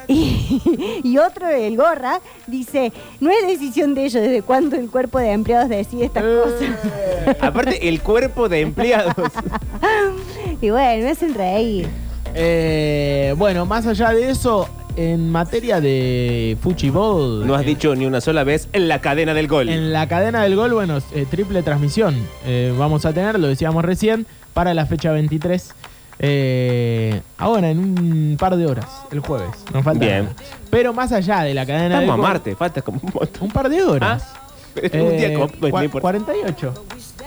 Y, 0.07 1.01
y 1.03 1.17
otro, 1.17 1.47
el 1.49 1.77
gorra, 1.77 2.19
dice, 2.47 2.91
no 3.19 3.29
es 3.29 3.45
decisión 3.47 3.93
de 3.93 4.05
ellos 4.05 4.21
desde 4.21 4.41
cuándo 4.41 4.75
el 4.75 4.89
cuerpo 4.89 5.19
de 5.19 5.31
empleados 5.31 5.69
decide 5.69 6.05
estas 6.05 6.23
Eh. 6.23 6.41
cosas. 6.43 7.37
Aparte, 7.41 7.87
el 7.87 8.01
cuerpo 8.01 8.49
de 8.49 8.61
empleados. 8.61 9.15
Y 10.61 10.69
bueno, 10.69 11.03
me 11.03 11.09
hacen 11.11 11.33
reír. 11.33 11.87
Eh, 12.35 13.33
bueno, 13.37 13.65
más 13.65 13.87
allá 13.87 14.11
de 14.11 14.29
eso, 14.29 14.69
en 14.95 15.29
materia 15.29 15.81
de 15.81 16.55
Fuchibol. 16.61 17.47
No 17.47 17.55
has 17.55 17.63
eh, 17.63 17.67
dicho 17.67 17.95
ni 17.95 18.05
una 18.05 18.21
sola 18.21 18.43
vez 18.43 18.67
en 18.73 18.87
la 18.87 19.01
cadena 19.01 19.33
del 19.33 19.47
gol. 19.47 19.69
En 19.69 19.91
la 19.91 20.07
cadena 20.07 20.43
del 20.43 20.55
gol, 20.55 20.73
bueno, 20.73 20.99
eh, 21.15 21.25
triple 21.29 21.63
transmisión. 21.63 22.15
eh, 22.45 22.73
vamos 22.77 23.05
a 23.05 23.13
tener, 23.13 23.39
lo 23.39 23.47
decíamos 23.47 23.83
recién, 23.83 24.27
para 24.53 24.73
la 24.73 24.85
fecha 24.85 25.11
23. 25.11 25.73
Eh, 26.19 27.21
ahora, 27.37 27.69
en 27.71 27.79
un 27.79 28.37
par 28.39 28.55
de 28.55 28.65
horas, 28.65 28.85
el 29.11 29.19
jueves. 29.21 29.49
Nos 29.73 29.83
falta. 29.83 30.05
Bien. 30.05 30.23
nada. 30.25 30.35
Pero 30.69 30.93
más 30.93 31.11
allá 31.11 31.41
de 31.41 31.53
la 31.53 31.65
cadena 31.65 31.85
Estamos 31.95 32.01
a 32.01 32.11
del 32.11 32.17
gol. 32.21 32.27
Marte, 32.29 32.55
falta 32.55 32.81
como 32.81 32.99
un 33.03 33.11
montón. 33.13 33.43
Un 33.43 33.51
par 33.51 33.69
de 33.69 33.83
horas. 33.83 34.33
Pero 34.73 35.05
un 35.07 35.17
día 35.17 35.31
Eh, 35.33 35.37
pues, 35.59 35.73
no 35.73 35.79
cua- 35.79 35.83
importa. 35.85 36.01
48. 36.01 36.73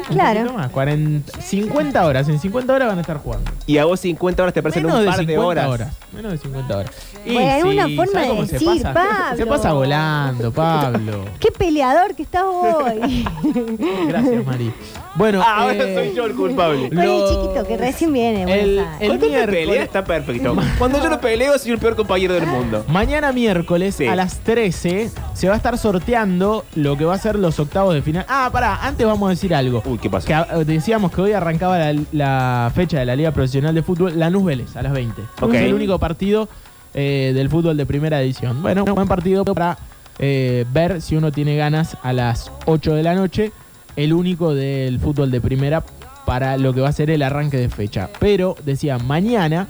Un 0.08 0.14
Claro. 0.16 0.40
poquito 0.40 0.58
más, 0.58 0.70
40, 0.70 1.40
50 1.40 2.04
horas. 2.06 2.28
En 2.28 2.38
50 2.38 2.72
horas 2.74 2.88
van 2.88 2.98
a 2.98 3.00
estar 3.00 3.16
jugando. 3.18 3.50
Y 3.66 3.78
a 3.78 3.84
vos 3.86 4.00
50 4.00 4.42
horas 4.42 4.52
te 4.54 4.62
parecen 4.62 4.82
Menos 4.84 4.98
un 4.98 5.04
de 5.04 5.10
par 5.10 5.18
50 5.20 5.40
de 5.40 5.46
horas. 5.46 5.68
horas. 5.68 5.94
Menos 6.12 6.32
de 6.32 6.38
50 6.38 6.76
horas. 6.78 6.90
Bueno, 7.24 7.68
una 7.70 7.82
forma 7.88 8.12
¿sabes 8.12 8.22
de 8.22 8.28
cómo 8.28 8.46
se 8.46 8.52
decir, 8.52 8.82
pasa? 8.82 8.92
Pablo. 8.94 9.36
Se 9.36 9.46
pasa 9.46 9.72
volando, 9.72 10.52
Pablo. 10.52 11.24
Qué 11.40 11.50
peleador 11.50 12.14
que 12.14 12.22
estás 12.22 12.44
hoy. 12.44 13.24
Gracias, 14.08 14.44
Mari. 14.46 14.72
Bueno, 15.16 15.40
Ah, 15.44 15.62
ahora 15.62 15.74
eh, 15.84 15.94
soy 15.94 16.14
yo 16.14 16.26
el 16.26 16.34
culpable. 16.34 16.88
Con 16.88 16.98
el 16.98 17.06
Lo- 17.08 17.28
chiquito 17.46 17.66
que 17.66 17.76
recién 17.76 18.12
viene. 18.12 18.42
el- 18.42 18.78
el- 18.78 18.84
Cuando 19.08 19.26
miércoles- 19.28 19.46
pelea 19.66 19.82
está 19.84 20.04
perfecto. 20.04 20.56
Cuando 20.78 21.00
yo 21.02 21.08
no 21.08 21.20
peleo, 21.20 21.56
soy 21.58 21.70
el 21.72 21.78
peor 21.78 21.94
compañero 21.96 22.34
del 22.34 22.46
mundo. 22.46 22.84
Mañana 22.88 23.32
miércoles 23.32 23.94
Sí. 23.94 24.06
a 24.06 24.16
las 24.16 24.40
13 24.40 25.10
se 25.34 25.46
va 25.48 25.54
a 25.54 25.56
estar 25.56 25.78
sorteando 25.78 26.64
lo 26.74 26.96
que 26.96 27.04
va 27.04 27.14
a 27.14 27.18
ser 27.18 27.36
los 27.38 27.58
octavos 27.60 27.94
de 27.94 28.02
final. 28.02 28.26
Ah, 28.28 28.48
pará, 28.52 28.84
antes 28.84 29.06
vamos 29.06 29.28
a 29.28 29.30
decir 29.30 29.54
algo. 29.54 29.82
Uy, 29.86 29.93
¿qué 30.00 30.10
pasó? 30.10 30.26
Que 30.26 30.34
ah, 30.34 30.46
decíamos 30.64 31.12
que 31.12 31.20
hoy 31.20 31.32
arrancaba 31.32 31.78
la, 31.78 32.00
la 32.12 32.72
fecha 32.74 32.98
de 32.98 33.04
la 33.04 33.16
Liga 33.16 33.32
Profesional 33.32 33.74
de 33.74 33.82
Fútbol, 33.82 34.18
Lanús 34.18 34.44
Vélez, 34.44 34.76
a 34.76 34.82
las 34.82 34.92
20. 34.92 35.22
Ok. 35.40 35.54
Es 35.54 35.62
el 35.62 35.74
único 35.74 35.98
partido 35.98 36.48
eh, 36.96 37.32
del 37.34 37.50
fútbol 37.50 37.76
de 37.76 37.86
primera 37.86 38.22
edición. 38.22 38.62
Bueno, 38.62 38.84
un 38.84 38.94
buen 38.94 39.08
partido 39.08 39.44
para 39.44 39.76
eh, 40.20 40.64
ver 40.72 41.02
si 41.02 41.16
uno 41.16 41.32
tiene 41.32 41.56
ganas 41.56 41.96
a 42.04 42.12
las 42.12 42.52
8 42.66 42.94
de 42.94 43.02
la 43.02 43.16
noche. 43.16 43.50
El 43.96 44.12
único 44.12 44.54
del 44.54 45.00
fútbol 45.00 45.32
de 45.32 45.40
primera 45.40 45.82
para 46.24 46.56
lo 46.56 46.72
que 46.72 46.80
va 46.80 46.88
a 46.88 46.92
ser 46.92 47.10
el 47.10 47.22
arranque 47.22 47.56
de 47.56 47.68
fecha. 47.68 48.10
Pero, 48.20 48.56
decía, 48.64 48.98
mañana 48.98 49.66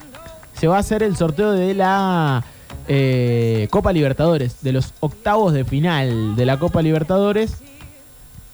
se 0.53 0.69
va 0.69 0.77
a 0.77 0.81
hacer 0.81 1.03
el 1.03 1.17
sorteo 1.17 1.53
de 1.53 1.73
la 1.73 2.45
eh, 2.89 3.69
Copa 3.71 3.93
Libertadores, 3.93 4.63
de 4.63 4.73
los 4.73 4.93
octavos 5.01 5.55
de 5.55 5.65
final 5.65 6.37
de 6.37 6.45
la 6.45 6.59
Copa 6.59 6.83
Libertadores. 6.83 7.63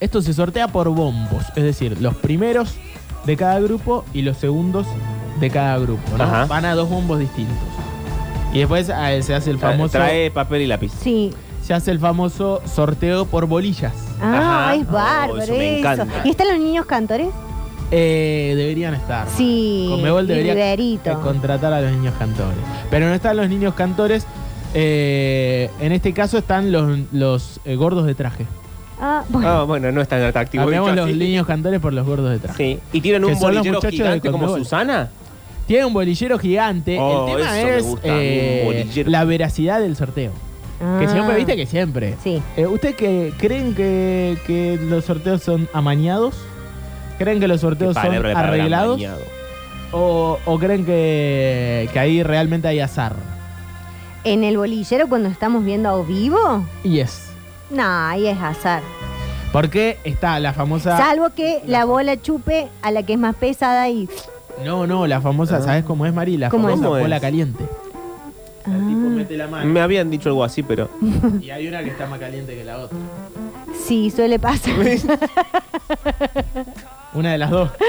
Esto 0.01 0.23
se 0.23 0.33
sortea 0.33 0.69
por 0.69 0.89
bombos, 0.89 1.45
es 1.57 1.63
decir, 1.65 2.01
los 2.01 2.15
primeros 2.17 2.75
de 3.27 3.37
cada 3.37 3.61
grupo 3.61 4.05
y 4.15 4.23
los 4.23 4.39
segundos 4.39 4.87
de 5.39 5.51
cada 5.51 5.79
grupo. 5.79 6.17
¿no? 6.17 6.25
Ajá. 6.25 6.47
Van 6.47 6.65
a 6.65 6.75
dos 6.75 6.89
bombos 6.89 7.19
distintos. 7.19 7.57
Y 8.53 8.59
después 8.61 8.89
eh, 8.89 9.23
se 9.23 9.35
hace 9.35 9.51
el 9.51 9.59
famoso, 9.59 9.93
Trae 9.93 10.31
papel 10.31 10.63
y 10.63 10.67
lápiz. 10.67 10.91
Sí. 11.01 11.33
se 11.63 11.75
hace 11.75 11.91
el 11.91 11.99
famoso 11.99 12.63
sorteo 12.67 13.27
por 13.27 13.47
bolillas. 13.47 13.93
Ah, 14.23 14.71
Ajá. 14.71 14.75
es 14.75 14.87
Oh, 14.89 14.93
bárbaro 14.93 15.43
eso 15.43 15.53
me 15.53 15.79
eso. 15.81 15.89
encanta. 15.93 16.23
¿Y 16.25 16.31
están 16.31 16.49
los 16.49 16.59
niños 16.59 16.87
cantores? 16.87 17.29
Eh, 17.93 18.55
deberían 18.57 18.95
estar. 18.95 19.29
Sí. 19.37 19.87
Conmebol 19.91 20.25
y 20.25 20.29
debería 20.29 20.55
Riverito. 20.55 21.11
eh, 21.11 21.17
contratar 21.23 21.73
a 21.75 21.81
los 21.83 21.93
niños 21.93 22.15
cantores. 22.19 22.57
Pero 22.91 23.07
no 23.09 23.15
están 23.15 23.37
los 23.37 23.49
niños 23.49 23.75
cantores. 23.75 24.27
eh, 24.75 25.69
en 25.81 25.93
este 25.93 26.13
caso 26.15 26.39
están 26.39 26.73
los, 26.73 26.99
los 27.13 27.61
eh, 27.65 27.77
gordos 27.77 28.07
de 28.07 28.15
traje. 28.15 28.47
Ah, 29.01 29.25
bueno. 29.29 29.49
Ah, 29.49 29.63
bueno, 29.65 29.91
no 29.93 30.01
es 30.03 30.09
tan 30.09 30.23
atractivo. 30.23 30.65
Cambiamos 30.65 30.91
dicho 30.91 30.97
los 31.03 31.09
así. 31.11 31.19
niños 31.19 31.47
cantores 31.47 31.81
por 31.81 31.93
los 31.93 32.07
gordos 32.07 32.31
de 32.31 32.39
traje. 32.39 32.57
Sí. 32.75 32.81
¿Y 32.93 33.01
tienen 33.01 33.23
Que 33.23 33.29
un 33.29 33.33
son 33.39 33.55
los 33.55 33.59
bolillero 33.59 33.77
muchachos 33.79 33.99
de 33.99 34.05
gigante 34.05 34.31
como. 34.31 34.57
Susana? 34.57 35.09
Tiene 35.67 35.85
un 35.87 35.93
bolillero 35.95 36.39
gigante. 36.39 36.99
Oh, 37.01 37.29
el 37.29 37.37
tema 37.37 37.59
eso 37.61 37.67
me 37.67 37.77
es 37.77 37.85
gusta 37.85 38.09
un 38.09 38.15
eh, 38.21 38.63
bolillero. 38.67 39.11
la 39.11 39.25
veracidad 39.25 39.81
del 39.81 39.97
sorteo. 39.97 40.33
Que 40.99 41.05
Ah. 41.07 41.09
siempre, 41.11 41.37
viste 41.37 41.57
que 41.57 41.67
siempre. 41.67 42.15
Sí. 42.25 42.43
Eh, 42.57 42.67
¿Ustedes 42.67 42.97
que 42.97 43.33
creen 43.39 43.75
que, 43.75 44.37
que 44.47 44.79
los 44.83 45.05
sorteos 45.05 45.43
son 45.43 45.69
amañados? 45.73 46.35
¿Creen 47.19 47.39
que 47.41 47.49
los 47.49 47.61
sorteos 47.61 47.95
son 47.95 48.03
palabra 48.03 48.29
de 48.31 48.35
palabra 48.35 48.55
arreglados? 48.57 48.95
amañado. 48.97 49.21
¿O, 49.93 50.39
o 50.47 50.59
creen 50.59 50.85
que, 50.85 51.89
que 51.93 51.99
ahí 51.99 52.23
realmente 52.23 52.67
hay 52.69 52.81
azar? 52.81 53.15
En 54.25 54.45
el 54.45 54.57
bolillero 54.57 55.09
cuando 55.09 55.29
estamos 55.29 55.65
viendo 55.65 55.89
a 55.89 56.03
vivo, 56.03 56.65
Y 56.85 57.01
es. 57.01 57.30
No, 57.71 57.83
ahí 58.09 58.27
es 58.27 58.39
azar. 58.41 58.83
Porque 59.53 59.99
está 60.05 60.39
la 60.39 60.53
famosa. 60.53 60.97
Salvo 60.97 61.31
que 61.31 61.61
la 61.67 61.85
bola 61.85 62.21
chupe 62.21 62.69
a 62.83 62.91
la 62.93 63.03
que 63.03 63.15
es 63.15 63.19
más 63.19 63.35
pesada 63.35 63.89
y... 63.89 64.09
No, 64.65 64.87
no, 64.87 65.07
la 65.07 65.21
famosa, 65.21 65.57
Ah. 65.57 65.63
¿sabes 65.63 65.85
cómo 65.85 66.07
es, 66.07 66.13
Mari? 66.15 66.37
La 66.37 66.51
¿Cómo 66.51 66.69
es? 66.69 66.75
famosa 66.75 66.89
¿Cómo 66.89 67.01
bola 67.01 67.17
es? 67.17 67.23
caliente. 67.23 67.65
El 68.67 68.73
tipo 68.89 69.07
Ah, 69.07 69.11
mete 69.11 69.37
la 69.39 69.49
mano 69.49 69.65
Me 69.65 69.81
habían 69.81 70.11
dicho 70.11 70.29
algo 70.29 70.45
así, 70.45 70.63
pero. 70.63 70.91
y 71.41 71.51
hay 71.51 71.67
una 71.67 71.83
que 71.83 71.91
está 71.91 72.07
más 72.07 72.19
caliente 72.21 72.55
que 72.55 72.63
la 72.65 72.79
otra. 72.79 72.97
sí, 73.87 74.11
suele 74.11 74.39
pasar. 74.39 74.75
Una 77.13 77.33
de 77.33 77.39
las 77.39 77.51
dos. 77.51 77.71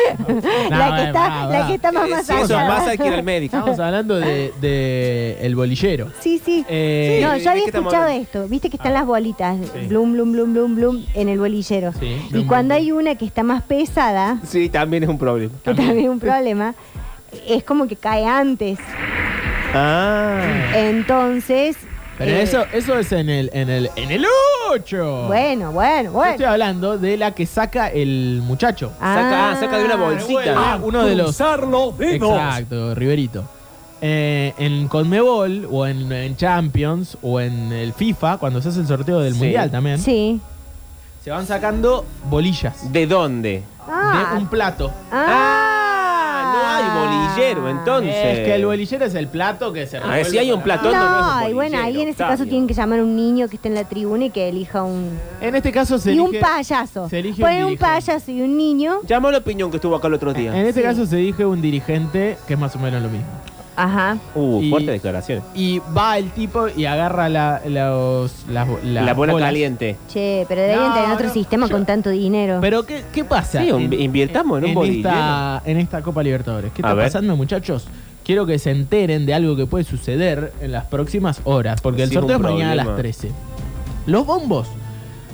No, 0.69 0.77
la, 0.77 0.95
que 0.95 1.01
eh, 1.01 1.07
está, 1.07 1.29
va, 1.29 1.47
la 1.47 1.67
que 1.67 1.73
está 1.75 1.91
más 1.91 2.25
si 2.25 2.33
eso 2.33 2.53
pasa, 2.53 2.89
hay 2.91 2.97
que 2.97 3.07
ir 3.07 3.13
al 3.13 3.23
médico. 3.23 3.55
Estamos 3.57 3.79
hablando 3.79 4.15
de, 4.19 4.53
de 4.59 5.37
el 5.41 5.55
bolillero. 5.55 6.11
Sí, 6.19 6.41
sí. 6.43 6.65
Eh, 6.67 7.21
no, 7.23 7.31
¿de 7.31 7.39
yo 7.39 7.51
había 7.51 7.65
escuchado 7.65 8.07
esto. 8.07 8.47
Viste 8.47 8.69
que 8.69 8.75
están 8.77 8.93
las 8.93 9.05
bolitas. 9.05 9.57
Sí. 9.73 9.87
Blum, 9.87 10.13
blum, 10.13 10.31
blum, 10.33 10.53
blum, 10.53 10.75
blum 10.75 11.05
en 11.13 11.29
el 11.29 11.39
bolillero. 11.39 11.93
Sí, 11.93 12.17
y 12.29 12.33
blum, 12.33 12.47
cuando 12.47 12.75
blum, 12.75 12.83
hay 12.83 12.91
una 12.91 13.15
que 13.15 13.25
está 13.25 13.43
más 13.43 13.63
pesada, 13.63 14.39
Sí, 14.45 14.69
también 14.69 15.03
es 15.03 15.09
un 15.09 15.17
problema. 15.17 15.53
que 15.63 15.73
también 15.73 15.99
es 15.99 16.09
un 16.09 16.19
problema, 16.19 16.75
es 17.47 17.63
como 17.63 17.87
que 17.87 17.95
cae 17.95 18.25
antes. 18.25 18.79
Ah. 19.73 20.41
Entonces. 20.75 21.77
Pero 22.25 22.37
eh, 22.37 22.41
eso, 22.43 22.65
eso 22.73 22.97
es 22.99 23.11
en 23.11 23.29
el, 23.29 23.49
en 23.53 23.69
el, 23.69 23.89
en 23.95 24.11
el 24.11 24.25
8. 24.71 25.25
Bueno, 25.27 25.71
bueno, 25.71 26.03
Yo 26.09 26.11
bueno. 26.11 26.31
estoy 26.31 26.45
hablando 26.45 26.97
de 26.97 27.17
la 27.17 27.31
que 27.31 27.45
saca 27.45 27.87
el 27.89 28.41
muchacho. 28.43 28.91
Saca, 28.99 29.51
ah, 29.51 29.55
saca 29.59 29.77
de 29.77 29.85
una 29.85 29.95
bolsita. 29.95 30.53
Ah, 30.55 30.79
uno 30.81 31.05
de 31.05 31.15
los. 31.15 31.25
Cruzar 31.27 31.63
los 31.67 31.97
dedos. 31.97 32.31
Exacto, 32.37 32.95
Riverito. 32.95 33.43
Eh, 34.03 34.53
en 34.57 34.87
Conmebol 34.87 35.67
o 35.69 35.85
en, 35.85 36.11
en 36.11 36.35
Champions 36.35 37.17
o 37.21 37.39
en 37.39 37.71
el 37.71 37.93
FIFA, 37.93 38.37
cuando 38.37 38.61
se 38.61 38.69
hace 38.69 38.79
el 38.79 38.87
sorteo 38.87 39.19
del 39.19 39.33
Sí. 39.33 39.39
Mundial 39.39 39.69
también, 39.69 39.99
Sí. 39.99 40.39
se 41.23 41.29
van 41.29 41.45
sacando 41.45 42.03
bolillas 42.27 42.91
¿De 42.91 43.05
dónde? 43.05 43.61
Ah, 43.87 44.31
de 44.33 44.37
un 44.39 44.47
plato. 44.47 44.91
Ah, 45.11 45.70
no 46.51 46.67
hay 46.67 46.83
bolillero, 47.35 47.69
entonces. 47.69 48.13
Es 48.15 48.39
que 48.39 48.55
el 48.55 48.65
bolillero 48.65 49.05
es 49.05 49.15
el 49.15 49.27
plato 49.27 49.71
que 49.73 49.87
se 49.87 49.97
Ah, 49.97 50.23
si 50.23 50.37
hay 50.37 50.49
un 50.51 50.55
con- 50.57 50.63
platón, 50.63 50.91
no, 50.93 50.99
no 50.99 51.05
es 51.05 51.35
No, 51.35 51.45
un 51.45 51.51
y 51.51 51.53
bueno, 51.53 51.77
ahí 51.79 52.01
en 52.01 52.09
ese 52.09 52.17
caso 52.17 52.31
Octavio. 52.33 52.49
tienen 52.49 52.67
que 52.67 52.73
llamar 52.73 52.99
a 52.99 53.03
un 53.03 53.15
niño 53.15 53.47
que 53.47 53.55
esté 53.55 53.67
en 53.69 53.75
la 53.75 53.83
tribuna 53.85 54.25
y 54.25 54.29
que 54.29 54.49
elija 54.49 54.83
un. 54.83 55.17
En 55.39 55.55
este 55.55 55.71
caso 55.71 55.97
se 55.97 56.13
y 56.13 56.19
un 56.19 56.29
elige- 56.29 56.39
payaso. 56.41 57.09
se 57.09 57.19
elige 57.19 57.41
un 57.41 57.47
Ponen 57.47 57.63
un 57.63 57.69
dirigente. 57.71 57.85
payaso 58.01 58.31
y 58.31 58.41
un 58.41 58.57
niño. 58.57 58.99
Llamó 59.07 59.31
la 59.31 59.37
opinión 59.39 59.69
que 59.71 59.77
estuvo 59.77 59.95
acá 59.95 60.07
el 60.07 60.13
otro 60.15 60.33
día. 60.33 60.51
En 60.57 60.65
este 60.65 60.81
Sí. 60.81 60.87
caso 60.87 61.05
se 61.05 61.17
elige 61.17 61.45
un 61.45 61.61
dirigente 61.61 62.37
que 62.47 62.53
es 62.53 62.59
más 62.59 62.75
o 62.75 62.79
menos 62.79 63.01
lo 63.01 63.09
mismo. 63.09 63.27
Ajá. 63.83 64.17
Uh, 64.35 64.61
Y- 64.61 64.69
fuerte 64.69 64.91
declaración. 64.91 65.41
Y 65.55 65.79
va 65.97 66.17
el 66.17 66.29
tipo 66.31 66.67
y 66.69 66.85
agarra 66.85 67.29
la, 67.29 67.61
los, 67.65 68.31
las, 68.49 68.67
las 68.83 69.05
La 69.05 69.13
bola 69.13 69.33
bolas. 69.33 69.47
caliente. 69.47 69.97
Che, 70.07 70.45
pero 70.47 70.61
deberían 70.61 70.89
No, 70.89 70.93
tener 70.93 71.11
otro 71.11 71.27
no, 71.27 71.33
sistema 71.33 71.65
yo- 71.67 71.71
con 71.73 71.85
tanto 71.85 72.09
dinero. 72.11 72.59
Pero 72.61 72.83
¿qué, 72.85 73.03
qué 73.11 73.23
pasa? 73.23 73.61
Sí, 73.63 73.71
un- 73.71 73.91
invirtamos 73.93 74.59
en 74.59 74.65
un 74.65 74.73
bolillero. 74.75 75.09
esta, 75.09 75.61
en 75.65 75.77
esta 75.77 76.01
Copa 76.01 76.21
Libertadores. 76.21 76.71
¿Qué 76.73 76.81
A 76.83 76.87
está 76.89 76.93
ver. 76.93 77.05
pasando, 77.07 77.35
muchachos? 77.35 77.87
Quiero 78.23 78.45
que 78.45 78.59
se 78.59 78.69
enteren 78.69 79.25
de 79.25 79.33
algo 79.33 79.55
que 79.55 79.65
puede 79.65 79.83
suceder 79.83 80.53
en 80.61 80.71
las 80.71 80.85
próximas 80.85 81.41
horas, 81.43 81.81
porque 81.81 82.03
el 82.03 82.09
Sí, 82.09 82.15
es 82.15 82.19
sorteo 82.19 82.37
es 82.37 82.43
un 82.43 82.51
mañana 82.51 82.71
a 82.73 82.75
las 82.75 82.85
problema. 82.85 83.01
13. 83.01 83.31
Los 84.05 84.25
bombos 84.27 84.67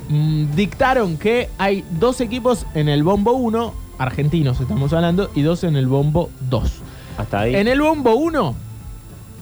mm, 0.10 0.56
dictaron 0.56 1.18
que 1.18 1.50
hay 1.58 1.84
dos 2.00 2.22
equipos 2.22 2.66
en 2.76 2.88
el 2.88 3.04
bombo 3.04 3.34
1, 3.34 3.74
argentinos 3.98 4.60
estamos 4.62 4.94
hablando, 4.94 5.30
y 5.36 5.42
dos 5.42 5.66
en 5.66 5.76
el 5.76 5.88
bombo 5.88 6.30
2. 6.50 6.72
Hasta 7.18 7.42
ahí. 7.42 7.56
En 7.56 7.68
el 7.68 7.82
bombo 7.82 8.16
1, 8.16 8.56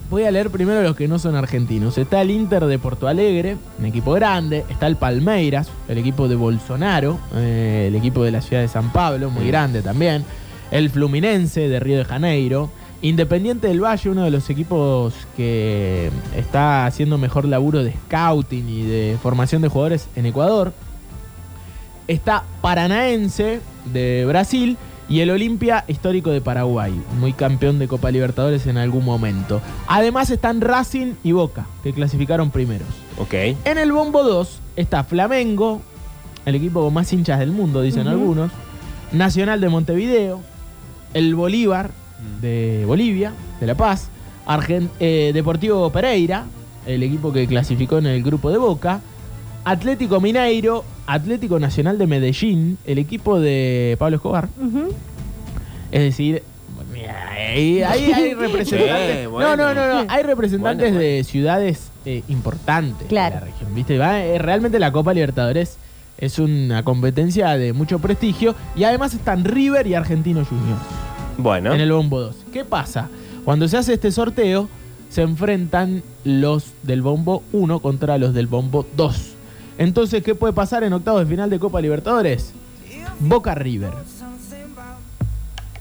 voy 0.10 0.24
a 0.24 0.32
leer 0.32 0.50
primero 0.50 0.82
los 0.82 0.96
que 0.96 1.08
no 1.08 1.20
son 1.20 1.36
argentinos. 1.36 1.98
Está 1.98 2.22
el 2.22 2.32
Inter 2.32 2.66
de 2.66 2.80
Porto 2.80 3.08
Alegre, 3.08 3.58
un 3.80 3.86
equipo 3.86 4.14
grande. 4.14 4.66
Está 4.70 4.88
el 4.88 4.96
Palmeiras, 4.96 5.70
el 5.88 5.98
equipo 5.98 6.28
de 6.28 6.36
Bolsonaro, 6.36 7.20
eh, 7.36 7.86
el 7.88 7.96
equipo 7.96 8.24
de 8.24 8.32
la 8.32 8.42
ciudad 8.42 8.62
de 8.62 8.68
San 8.68 8.92
Pablo, 8.92 9.30
muy 9.30 9.48
grande 9.48 9.82
también. 9.82 10.24
El 10.72 10.90
Fluminense 10.90 11.68
de 11.68 11.80
Río 11.80 11.98
de 11.98 12.06
Janeiro. 12.06 12.70
Independiente 13.02 13.68
del 13.68 13.84
Valle, 13.84 14.10
uno 14.10 14.24
de 14.24 14.32
los 14.32 14.50
equipos 14.50 15.14
que 15.36 16.10
está 16.36 16.88
haciendo 16.88 17.18
mejor 17.18 17.46
laburo 17.46 17.84
de 17.84 17.92
scouting 17.92 18.68
y 18.68 18.84
de 18.84 19.18
formación 19.22 19.62
de 19.62 19.68
jugadores 19.68 20.08
en 20.16 20.26
Ecuador. 20.26 20.74
Está 22.08 22.44
Paranaense 22.62 23.60
de 23.92 24.26
Brasil 24.26 24.78
y 25.08 25.20
el 25.20 25.30
Olimpia 25.30 25.86
histórico 25.88 26.32
de 26.32 26.42
Paraguay, 26.42 26.94
muy 27.20 27.34
campeón 27.34 27.78
de 27.80 27.88
Copa 27.88 28.10
Libertadores 28.12 28.66
en 28.68 28.78
algún 28.78 29.06
momento. 29.06 29.62
Además 29.88 30.30
están 30.32 30.62
Racing 30.62 31.14
y 31.24 31.32
Boca, 31.32 31.68
que 31.84 31.94
clasificaron 31.94 32.50
primeros. 32.52 32.88
Ok. 33.18 33.34
En 33.66 33.78
el 33.78 33.92
bombo 33.92 34.24
2 34.24 34.60
está 34.76 35.04
Flamengo, 35.04 35.82
el 36.46 36.56
equipo 36.56 36.82
con 36.84 36.94
más 36.94 37.12
hinchas 37.14 37.40
del 37.40 37.52
mundo, 37.52 37.82
dicen 37.82 38.08
algunos. 38.08 38.52
Nacional 39.12 39.62
de 39.62 39.70
Montevideo, 39.70 40.42
el 41.14 41.36
Bolívar 41.36 41.92
de 42.42 42.84
Bolivia, 42.88 43.34
de 43.60 43.68
La 43.68 43.76
Paz, 43.76 44.10
Argen- 44.48 44.90
eh, 45.00 45.32
Deportivo 45.34 45.90
Pereira, 45.92 46.46
el 46.88 47.04
equipo 47.04 47.32
que 47.32 47.46
clasificó 47.48 48.00
en 48.00 48.08
el 48.08 48.24
grupo 48.24 48.52
de 48.52 48.58
Boca, 48.58 49.02
Atlético 49.64 50.20
Mineiro, 50.20 50.84
Atlético 51.08 51.60
Nacional 51.60 51.98
de 51.98 52.08
Medellín, 52.08 52.78
el 52.86 52.98
equipo 52.98 53.40
de 53.40 53.96
Pablo 54.00 54.18
Escobar. 54.18 54.48
Es 55.92 56.02
decir, 56.02 56.42
ahí, 57.38 57.82
ahí 57.84 58.12
hay 58.12 58.34
representantes. 58.36 59.20
Sí, 59.22 59.26
bueno. 59.28 59.56
No, 59.56 59.74
no, 59.74 59.74
no, 59.74 60.04
no. 60.04 60.12
Hay 60.12 60.24
representantes 60.24 60.90
Bueno, 60.92 61.00
de 61.00 61.24
ciudades 61.24 61.90
eh, 62.06 62.24
importantes 62.28 63.08
Claro. 63.08 63.36
de 63.36 63.42
la 63.42 63.46
región. 63.48 63.76
¿Viste? 63.76 63.98
Va, 63.98 64.24
eh, 64.24 64.38
realmente 64.40 64.80
la 64.80 64.92
Copa 64.92 65.14
Libertadores 65.14 65.78
es 66.18 66.40
una 66.40 66.84
competencia 66.84 67.58
de 67.58 67.74
mucho 67.74 68.00
prestigio. 68.00 68.56
Y 68.76 68.84
además 68.84 69.14
están 69.14 69.44
River 69.46 69.86
y 69.88 69.94
Argentino 69.94 70.44
Juniors 70.46 70.82
Bueno. 71.38 71.74
en 71.74 71.82
el 71.82 71.92
bombo 71.92 72.20
2. 72.22 72.36
¿Qué 72.52 72.66
pasa? 72.66 73.10
Cuando 73.44 73.68
se 73.68 73.78
hace 73.78 73.94
este 73.94 74.12
sorteo, 74.12 74.68
se 75.10 75.22
enfrentan 75.22 76.02
los 76.24 76.74
del 76.84 77.02
bombo 77.02 77.44
1 77.54 77.80
contra 77.80 78.18
los 78.18 78.34
del 78.34 78.48
bombo 78.48 78.86
2. 78.98 79.35
Entonces, 79.78 80.24
¿qué 80.24 80.36
puede 80.36 80.54
pasar 80.54 80.84
en 80.84 80.94
octavos 80.94 81.22
de 81.22 81.26
final 81.28 81.50
de 81.50 81.60
Copa 81.60 81.82
Libertadores? 81.82 82.54
Boca 83.20 83.56
River. 83.56 83.92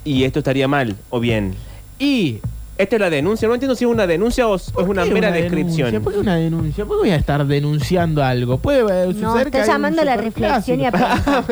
Y 0.05 0.25
esto 0.25 0.41
estaría 0.41 0.69
mal, 0.69 0.97
o 1.11 1.21
bien. 1.21 1.55
Y 1.99 2.41
Esta 2.77 2.97
es 2.97 3.01
la 3.01 3.09
denuncia. 3.09 3.47
No 3.47 3.55
entiendo 3.55 3.77
si 3.77 3.85
es 3.85 3.91
una 3.91 4.05
denuncia 4.05 4.49
o 4.49 4.57
es 4.57 4.73
¿Por 4.73 4.89
una 4.89 5.05
mera 5.05 5.31
denuncia? 5.31 5.85
descripción. 5.85 6.03
¿Por 6.03 6.13
qué 6.13 6.19
una 6.19 6.35
denuncia? 6.35 6.85
¿Por 6.85 6.97
qué 6.97 7.01
voy 7.03 7.11
a 7.11 7.17
estar 7.17 7.47
denunciando 7.47 8.23
algo? 8.25 8.59
Puede 8.59 8.81
eh, 8.81 9.13
suceder 9.13 9.23
No, 9.23 9.35
que 9.53 9.59
está 9.59 9.61
un 9.61 9.67
llamando 9.67 10.03
a 10.03 10.05
la 10.05 10.17
reflexión 10.17 10.81
y 10.81 10.87
a. 10.87 10.91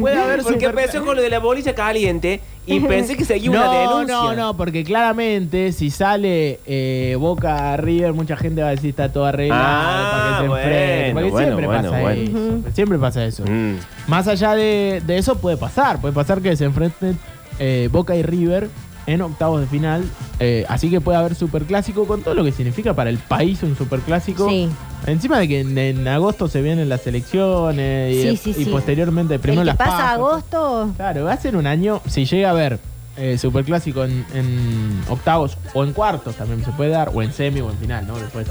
Puede 0.00 0.22
haber 0.22 0.42
Porque 0.42 0.66
empecé 0.66 1.00
con 1.00 1.16
lo 1.16 1.22
de 1.22 1.30
la 1.30 1.38
bolilla 1.38 1.74
caliente 1.74 2.42
y 2.70 2.80
pensé 2.88 3.16
que 3.16 3.24
seguía 3.24 3.50
una 3.50 3.64
no, 3.64 3.72
denuncia. 3.72 4.14
no, 4.14 4.34
no, 4.34 4.56
porque 4.56 4.84
claramente 4.84 5.72
si 5.72 5.90
sale 5.90 6.60
eh, 6.66 7.16
Boca 7.18 7.76
River, 7.76 8.12
mucha 8.12 8.36
gente 8.36 8.62
va 8.62 8.68
a 8.68 8.70
decir 8.72 8.90
está 8.90 9.12
todo 9.12 9.24
arreglado 9.26 9.62
Ah, 9.64 10.10
para 10.12 10.36
que 10.36 10.42
se 10.42 10.48
bueno, 10.48 10.62
enfrenten. 10.62 11.14
Porque 11.14 11.30
bueno, 11.30 11.46
siempre 11.46 11.66
bueno, 11.66 11.82
pasa 11.90 12.00
bueno. 12.00 12.22
eso. 12.22 12.74
Siempre 12.74 12.98
pasa 12.98 13.24
eso. 13.24 13.44
Mm. 13.46 13.74
Más 14.08 14.28
allá 14.28 14.54
de, 14.54 15.02
de 15.06 15.18
eso 15.18 15.36
puede 15.38 15.56
pasar. 15.56 16.00
Puede 16.00 16.14
pasar 16.14 16.40
que 16.40 16.56
se 16.56 16.64
enfrenten 16.64 17.18
eh, 17.58 17.88
Boca 17.92 18.16
y 18.16 18.22
River 18.22 18.68
en 19.06 19.22
octavos 19.22 19.60
de 19.60 19.66
final. 19.66 20.04
Eh, 20.38 20.64
así 20.68 20.90
que 20.90 21.00
puede 21.00 21.18
haber 21.18 21.34
superclásico 21.34 22.06
con 22.06 22.22
todo 22.22 22.34
lo 22.34 22.44
que 22.44 22.52
significa 22.52 22.94
para 22.94 23.10
el 23.10 23.18
país 23.18 23.62
un 23.62 23.76
superclásico. 23.76 24.48
Sí. 24.48 24.68
Encima 25.06 25.38
de 25.38 25.48
que 25.48 25.60
en, 25.60 25.76
en 25.78 26.06
agosto 26.08 26.46
se 26.48 26.60
vienen 26.62 26.88
las 26.88 27.06
elecciones 27.06 28.14
y, 28.14 28.22
Sí, 28.36 28.36
sí, 28.36 28.60
y 28.60 28.64
sí. 28.64 28.70
posteriormente 28.70 29.38
primero 29.38 29.62
el 29.62 29.66
que 29.68 29.70
las 29.70 29.76
pasa 29.76 30.12
agosto. 30.12 30.92
Claro, 30.96 31.24
va 31.24 31.32
a 31.32 31.36
ser 31.40 31.56
un 31.56 31.66
año, 31.66 32.00
si 32.06 32.24
llega 32.26 32.48
a 32.48 32.50
haber 32.52 32.78
eh, 33.16 33.38
superclásico 33.38 34.04
en, 34.04 34.24
en 34.34 35.02
octavos 35.08 35.56
o 35.74 35.84
en 35.84 35.92
cuartos 35.92 36.36
también 36.36 36.64
se 36.64 36.70
puede 36.72 36.90
dar, 36.90 37.10
o 37.14 37.22
en 37.22 37.32
semi 37.32 37.60
o 37.60 37.70
en 37.70 37.76
final, 37.78 38.06
¿no? 38.06 38.18
Después 38.18 38.46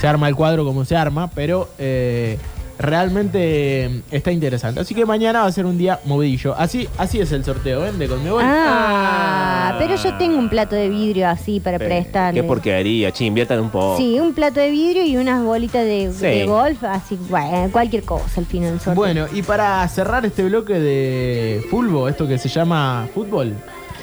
se 0.00 0.06
arma 0.06 0.28
el 0.28 0.36
cuadro 0.36 0.64
como 0.64 0.84
se 0.84 0.96
arma, 0.96 1.28
pero 1.34 1.68
eh, 1.78 2.38
realmente 2.78 3.84
eh, 3.86 4.02
está 4.10 4.30
interesante. 4.32 4.80
Así 4.80 4.94
que 4.94 5.04
mañana 5.04 5.40
va 5.40 5.46
a 5.46 5.52
ser 5.52 5.66
un 5.66 5.76
día 5.76 6.00
movidillo. 6.04 6.54
Así, 6.56 6.88
así 6.96 7.20
es 7.20 7.32
el 7.32 7.44
sorteo, 7.44 7.80
¿ven? 7.80 7.98
De 7.98 8.06
Conmebol. 8.08 8.42
Ah, 8.44 9.74
pero 9.78 9.96
yo 9.96 10.14
tengo 10.16 10.38
un 10.38 10.48
plato 10.48 10.76
de 10.76 10.88
vidrio 10.88 11.28
así 11.28 11.60
para 11.60 11.78
prestarle. 11.78 12.40
Qué 12.40 12.46
porquería, 12.46 13.12
che, 13.12 13.24
inviertan 13.24 13.60
un 13.60 13.70
poco. 13.70 13.96
Sí, 13.96 14.18
un 14.20 14.32
plato 14.32 14.60
de 14.60 14.70
vidrio 14.70 15.04
y 15.04 15.16
unas 15.16 15.42
bolitas 15.42 15.84
de, 15.84 16.12
Sí. 16.12 16.24
de 16.26 16.46
golf, 16.46 16.82
así, 16.84 17.18
bueno, 17.28 17.68
cualquier 17.72 18.02
cosa 18.04 18.40
al 18.40 18.46
final 18.46 18.70
del 18.70 18.80
sorteo. 18.80 18.94
Bueno, 18.94 19.26
y 19.32 19.42
para 19.42 19.86
cerrar 19.88 20.24
este 20.24 20.44
bloque 20.44 20.74
de 20.74 21.64
fútbol, 21.70 22.10
esto 22.10 22.26
que 22.26 22.38
se 22.38 22.48
llama 22.48 23.08
fútbol, 23.14 23.54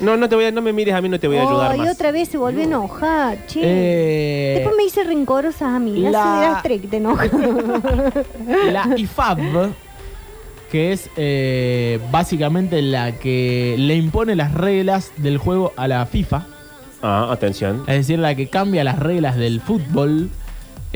No, 0.02 0.18
no 0.18 0.28
te 0.28 0.36
voy 0.36 0.46
a, 0.46 0.52
no 0.52 0.62
me 0.62 0.74
mires 0.74 0.94
a 0.94 1.02
mí, 1.02 1.08
no 1.10 1.20
te 1.20 1.28
voy 1.28 1.38
a 1.38 1.42
ayudar 1.44 1.72
Oh, 1.72 1.76
y 1.76 1.80
más. 1.80 1.90
otra 1.96 2.12
vez 2.12 2.28
se 2.30 2.38
volvió 2.38 2.62
a 2.62 2.64
enojar, 2.66 3.46
che. 3.48 3.62
eh, 3.64 4.54
Después 4.56 4.76
me 4.76 4.84
dice 4.84 5.04
rencorosa 5.04 5.76
a 5.76 5.80
mí. 5.80 6.00
la- 6.00 6.60
tres 6.64 6.82
que 6.82 6.88
te 6.88 6.98
enoja. 6.98 7.26
la 8.72 8.90
IFAB, 8.98 9.72
que 10.72 10.92
es 10.92 11.10
eh, 11.16 12.00
básicamente 12.12 12.82
la 12.82 13.14
que 13.14 13.76
le 13.78 13.96
impone 13.96 14.36
las 14.36 14.54
reglas 14.54 15.12
del 15.18 15.38
juego 15.38 15.72
a 15.78 15.88
la 15.88 16.06
FIFA, 16.06 16.46
Ah, 17.02 17.30
atención. 17.32 17.84
es 17.88 17.96
decir, 17.98 18.20
la 18.20 18.36
que 18.36 18.48
cambia 18.48 18.84
las 18.84 19.00
reglas 19.00 19.36
del 19.38 19.62
fútbol, 19.62 20.30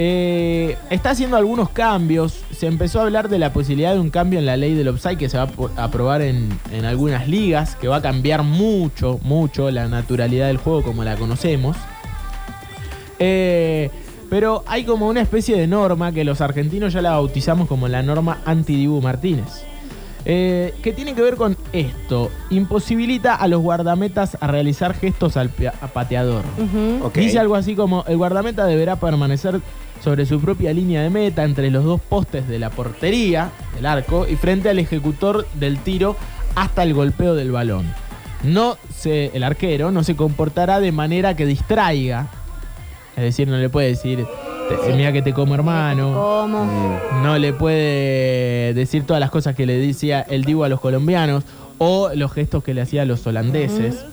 eh, 0.01 0.77
está 0.89 1.09
haciendo 1.09 1.35
algunos 1.35 1.71
cambios. 1.71 2.45
Se 2.55 2.67
empezó 2.67 3.01
a 3.01 3.03
hablar 3.03 3.27
de 3.27 3.37
la 3.37 3.51
posibilidad 3.51 3.93
de 3.93 3.99
un 3.99 4.09
cambio 4.09 4.39
en 4.39 4.45
la 4.45 4.55
ley 4.55 4.73
del 4.73 4.87
offside 4.87 5.17
que 5.17 5.27
se 5.27 5.37
va 5.37 5.49
a 5.75 5.83
aprobar 5.83 6.21
en, 6.21 6.57
en 6.71 6.85
algunas 6.85 7.27
ligas, 7.27 7.75
que 7.75 7.89
va 7.89 7.97
a 7.97 8.01
cambiar 8.01 8.43
mucho, 8.43 9.19
mucho 9.23 9.69
la 9.71 9.89
naturalidad 9.89 10.47
del 10.47 10.55
juego 10.55 10.83
como 10.83 11.03
la 11.03 11.17
conocemos. 11.17 11.75
Eh, 13.19 13.91
pero 14.29 14.63
hay 14.67 14.85
como 14.85 15.09
una 15.09 15.19
especie 15.19 15.57
de 15.57 15.67
norma 15.67 16.13
que 16.13 16.23
los 16.23 16.39
argentinos 16.39 16.93
ya 16.93 17.01
la 17.01 17.11
bautizamos 17.11 17.67
como 17.67 17.89
la 17.89 18.01
norma 18.01 18.37
anti-Dibu 18.45 19.01
Martínez. 19.01 19.65
Eh, 20.31 20.75
que 20.83 20.93
tiene 20.93 21.15
que 21.15 21.23
ver 21.23 21.37
con 21.37 21.57
esto. 21.73 22.29
Imposibilita 22.51 23.33
a 23.33 23.47
los 23.47 23.61
guardametas 23.61 24.37
a 24.39 24.45
realizar 24.45 24.93
gestos 24.93 25.37
al 25.37 25.49
a 25.81 25.87
pateador. 25.87 26.43
Dice 27.15 27.39
algo 27.39 27.55
así 27.55 27.75
como, 27.75 28.05
el 28.07 28.17
guardameta 28.17 28.67
deberá 28.67 28.97
permanecer 28.97 29.59
sobre 30.03 30.27
su 30.27 30.39
propia 30.39 30.71
línea 30.71 31.01
de 31.01 31.09
meta 31.09 31.43
entre 31.43 31.71
los 31.71 31.83
dos 31.83 31.99
postes 31.99 32.47
de 32.47 32.59
la 32.59 32.69
portería, 32.69 33.49
del 33.73 33.87
arco, 33.87 34.27
y 34.27 34.35
frente 34.35 34.69
al 34.69 34.77
ejecutor 34.77 35.47
del 35.55 35.79
tiro 35.79 36.15
hasta 36.53 36.83
el 36.83 36.93
golpeo 36.93 37.33
del 37.33 37.51
balón. 37.51 37.91
No 38.43 38.77
se, 38.95 39.31
el 39.33 39.43
arquero 39.43 39.89
no 39.89 40.03
se 40.03 40.15
comportará 40.15 40.79
de 40.79 40.91
manera 40.91 41.35
que 41.35 41.47
distraiga. 41.47 42.27
Es 43.17 43.23
decir, 43.23 43.47
no 43.47 43.57
le 43.57 43.69
puede 43.69 43.87
decir, 43.87 44.27
"Te- 44.69 44.93
mira 44.93 45.11
que 45.11 45.21
te 45.21 45.33
como 45.33 45.55
hermano. 45.55 46.47
Mm. 46.47 47.23
No 47.23 47.37
le 47.37 47.53
puede 47.53 48.73
decir 48.73 49.05
todas 49.05 49.19
las 49.19 49.29
cosas 49.31 49.55
que 49.55 49.65
le 49.65 49.77
decía 49.77 50.21
el 50.21 50.43
Divo 50.45 50.63
a 50.63 50.69
los 50.69 50.79
colombianos 50.79 51.43
o 51.77 52.09
los 52.13 52.31
gestos 52.31 52.63
que 52.63 52.73
le 52.73 52.81
hacía 52.81 53.03
a 53.03 53.05
los 53.05 53.25
holandeses. 53.27 54.05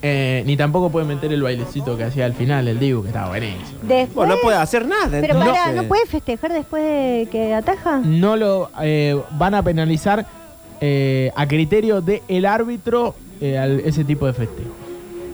Eh, 0.00 0.44
ni 0.46 0.56
tampoco 0.56 0.90
puede 0.90 1.06
meter 1.06 1.32
el 1.32 1.42
bailecito 1.42 1.96
que 1.96 2.04
hacía 2.04 2.24
al 2.24 2.32
final 2.32 2.68
el 2.68 2.78
Divo, 2.78 3.02
que 3.02 3.08
estaba 3.08 3.30
buenísimo. 3.30 3.80
Después, 3.82 4.14
Bueno, 4.14 4.34
no 4.36 4.40
puede 4.40 4.56
hacer 4.56 4.86
nada. 4.86 5.08
Pero 5.20 5.34
entonces. 5.34 5.52
pará, 5.60 5.72
¿no 5.72 5.82
puede 5.84 6.06
festejar 6.06 6.52
después 6.52 6.82
de 6.84 7.28
que 7.32 7.52
ataja? 7.52 7.98
No 8.04 8.36
lo 8.36 8.70
eh, 8.80 9.20
van 9.32 9.54
a 9.54 9.62
penalizar 9.62 10.24
eh, 10.80 11.32
a 11.34 11.48
criterio 11.48 12.00
del 12.00 12.22
el 12.28 12.46
árbitro 12.46 13.16
eh, 13.40 13.58
al- 13.58 13.80
ese 13.80 14.04
tipo 14.04 14.26
de 14.26 14.34
festejo. 14.34 14.70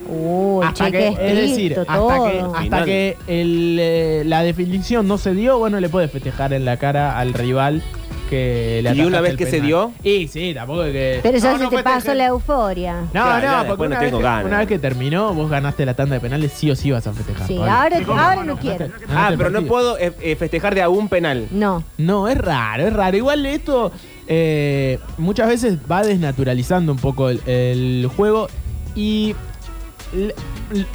Uy, 0.09 0.64
hasta 0.67 0.90
que, 0.90 1.09
es 1.09 1.37
decir, 1.37 1.79
hasta 1.79 2.31
que, 2.31 2.40
hasta 2.40 2.61
Final. 2.62 2.85
que 2.85 3.17
el, 3.27 3.79
eh, 3.81 4.23
la 4.27 4.43
definición 4.43 5.09
no 5.09 5.19
se 5.19 5.35
dio, 5.35 5.59
bueno, 5.59 5.81
le 5.81 5.88
puede 5.88 6.09
festejar 6.09 6.53
en 6.53 6.64
la 6.64 6.77
cara 6.77 7.19
al 7.19 7.33
rival 7.33 7.83
que 8.31 8.81
le 8.83 8.95
¿Y 8.95 9.03
una 9.03 9.21
vez 9.21 9.33
el 9.33 9.37
que 9.37 9.45
se 9.47 9.61
dio? 9.61 9.93
Y 10.03 10.29
sí, 10.29 10.53
tampoco 10.55 10.85
es 10.85 10.93
que. 10.93 11.21
Pero 11.23 11.37
ya 11.38 11.53
No, 11.53 11.59
se 11.59 11.64
no 11.64 11.71
te 11.71 11.83
pasó 11.83 12.14
la 12.14 12.27
euforia. 12.27 13.03
No, 13.03 13.11
Claro, 13.12 13.69
no, 13.69 13.77
porque 13.77 13.83
no 13.83 13.97
una, 13.97 13.99
tengo 14.01 14.17
vez 14.19 14.25
que, 14.27 14.31
ganas. 14.31 14.45
una 14.47 14.59
vez 14.59 14.69
que 14.69 14.79
terminó, 14.79 15.35
vos 15.35 15.51
ganaste 15.51 15.85
la 15.85 15.93
tanda 15.95 16.14
de 16.14 16.21
penales, 16.21 16.53
sí 16.53 16.71
o 16.71 16.75
sí 16.77 16.90
vas 16.90 17.07
a 17.07 17.12
festejar. 17.12 17.47
Sí, 17.47 17.59
ahora, 17.59 17.99
ahora 18.09 18.45
no 18.45 18.57
quiero. 18.57 18.87
Ah, 19.11 19.31
pero 19.37 19.51
no 19.51 19.62
puedo 19.62 19.99
eh, 19.99 20.12
eh, 20.23 20.37
festejar 20.37 20.75
de 20.75 20.81
a 20.83 20.88
un 20.88 21.09
penal. 21.11 21.49
No. 21.51 21.85
No, 21.99 22.27
es 22.29 22.38
raro, 22.38 22.87
es 22.87 22.93
raro. 22.95 23.14
Igual 23.14 23.45
esto 23.45 23.93
eh, 24.27 24.99
muchas 25.19 25.49
veces 25.49 25.77
va 25.90 26.03
desnaturalizando 26.03 26.93
un 26.93 26.99
poco 26.99 27.29
el, 27.29 27.40
el 27.47 28.11
juego 28.17 28.49
y 28.97 29.35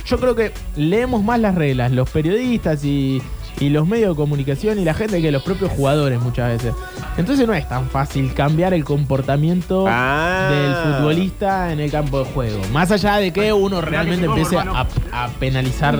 yo 0.05 0.19
creo 0.19 0.35
que 0.35 0.51
leemos 0.75 1.23
más 1.23 1.39
las 1.39 1.55
reglas, 1.55 1.91
los 1.91 2.09
periodistas 2.09 2.83
y, 2.83 3.21
y 3.59 3.69
los 3.69 3.87
medios 3.87 4.11
de 4.11 4.15
comunicación 4.15 4.79
y 4.79 4.85
la 4.85 4.93
gente 4.93 5.21
que 5.21 5.31
los 5.31 5.43
propios 5.43 5.71
jugadores 5.71 6.19
muchas 6.21 6.49
veces. 6.49 6.73
Entonces 7.17 7.45
no 7.47 7.53
es 7.53 7.67
tan 7.67 7.89
fácil 7.89 8.33
cambiar 8.33 8.73
el 8.73 8.83
comportamiento 8.83 9.85
Ah. 9.87 10.49
del 10.51 10.73
futbolista 10.95 11.71
en 11.73 11.79
el 11.79 11.91
campo 11.91 12.19
de 12.19 12.25
juego. 12.31 12.59
Más 12.71 12.91
allá 12.91 13.17
de 13.17 13.31
que 13.31 13.51
uno 13.53 13.81
realmente 13.81 14.25
empiece 14.25 14.57
a, 14.57 14.87
a 15.11 15.27
penalizar 15.39 15.97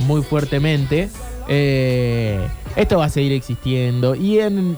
muy 0.00 0.22
fuertemente, 0.22 1.08
eh, 1.48 2.40
esto 2.76 2.98
va 2.98 3.04
a 3.06 3.08
seguir 3.08 3.32
existiendo. 3.32 4.14
Y 4.14 4.40
en 4.40 4.76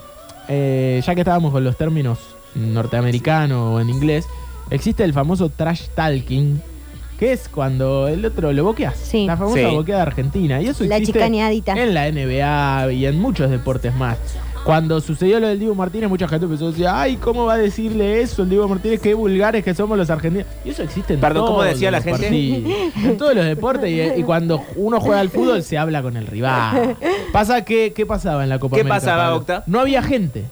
eh, 0.49 1.01
ya 1.05 1.15
que 1.15 1.23
estábamos 1.23 1.53
con 1.53 1.65
los 1.65 1.77
términos 1.79 2.19
norteamericanos 2.55 3.75
o 3.77 3.81
en 3.81 3.89
inglés, 3.89 4.27
existe 4.71 5.05
el 5.05 5.13
famoso 5.15 5.49
trash 5.49 5.89
talking, 5.95 6.61
que 7.25 7.33
es 7.33 7.49
cuando 7.49 8.07
el 8.09 8.25
otro 8.25 8.53
lo 8.53 8.65
boqueas. 8.65 8.97
Sí. 8.97 9.27
La 9.27 9.37
famosa 9.37 9.59
Sí. 9.59 9.75
boqueada 9.75 10.03
argentina. 10.03 10.61
Y 10.61 10.67
eso 10.69 10.85
La 10.85 10.97
existe 10.97 11.19
chicaneadita. 11.19 11.73
en 11.73 11.95
la 11.95 12.07
NBA 12.09 12.93
y 12.93 13.07
en 13.07 13.19
muchos 13.21 13.51
deportes 13.51 13.95
más. 13.95 14.19
Cuando 14.65 15.01
sucedió 15.01 15.41
lo 15.41 15.49
del 15.49 15.59
Diego 15.59 15.75
Martínez, 15.75 16.09
mucha 16.09 16.27
gente 16.27 16.47
empezó 16.47 16.67
a 16.69 16.71
decir, 16.71 16.87
ay, 16.89 17.17
¿cómo 17.17 17.45
va 17.45 17.55
a 17.55 17.59
decirle 17.59 18.23
eso 18.23 18.43
el 18.43 18.49
Diego 18.51 18.67
Martínez? 18.69 19.01
Qué 19.01 19.13
vulgares 19.15 19.63
que 19.65 19.75
somos 19.75 19.97
los 19.99 20.09
argentinos. 20.11 20.47
Y 20.65 20.71
eso 20.71 20.83
existe 20.83 21.15
en 21.15 21.21
Perdón, 21.21 21.45
¿cómo 21.47 21.59
todos 21.59 21.71
decía 21.71 21.91
la 21.91 21.99
los 21.99 22.05
gente? 22.05 22.21
partidos. 22.23 22.73
En 23.05 23.17
todos 23.19 23.35
los 23.35 23.45
deportes. 23.45 23.91
Y, 23.91 24.21
y 24.21 24.23
cuando 24.23 24.63
uno 24.77 25.01
juega 25.01 25.21
al 25.21 25.29
fútbol, 25.31 25.63
se 25.63 25.77
habla 25.79 26.03
con 26.03 26.17
el 26.17 26.27
rival. 26.27 26.97
Pasa 27.33 27.63
que, 27.65 27.93
¿qué 27.95 28.07
pasaba 28.07 28.43
en 28.43 28.49
la 28.51 28.59
Copa 28.59 28.77
¿Qué 28.77 28.81
América, 28.83 28.97
pasaba, 29.01 29.23
Pablo? 29.25 29.37
Octa? 29.39 29.65
No 29.67 29.81
había 29.81 30.03
gente. 30.03 30.45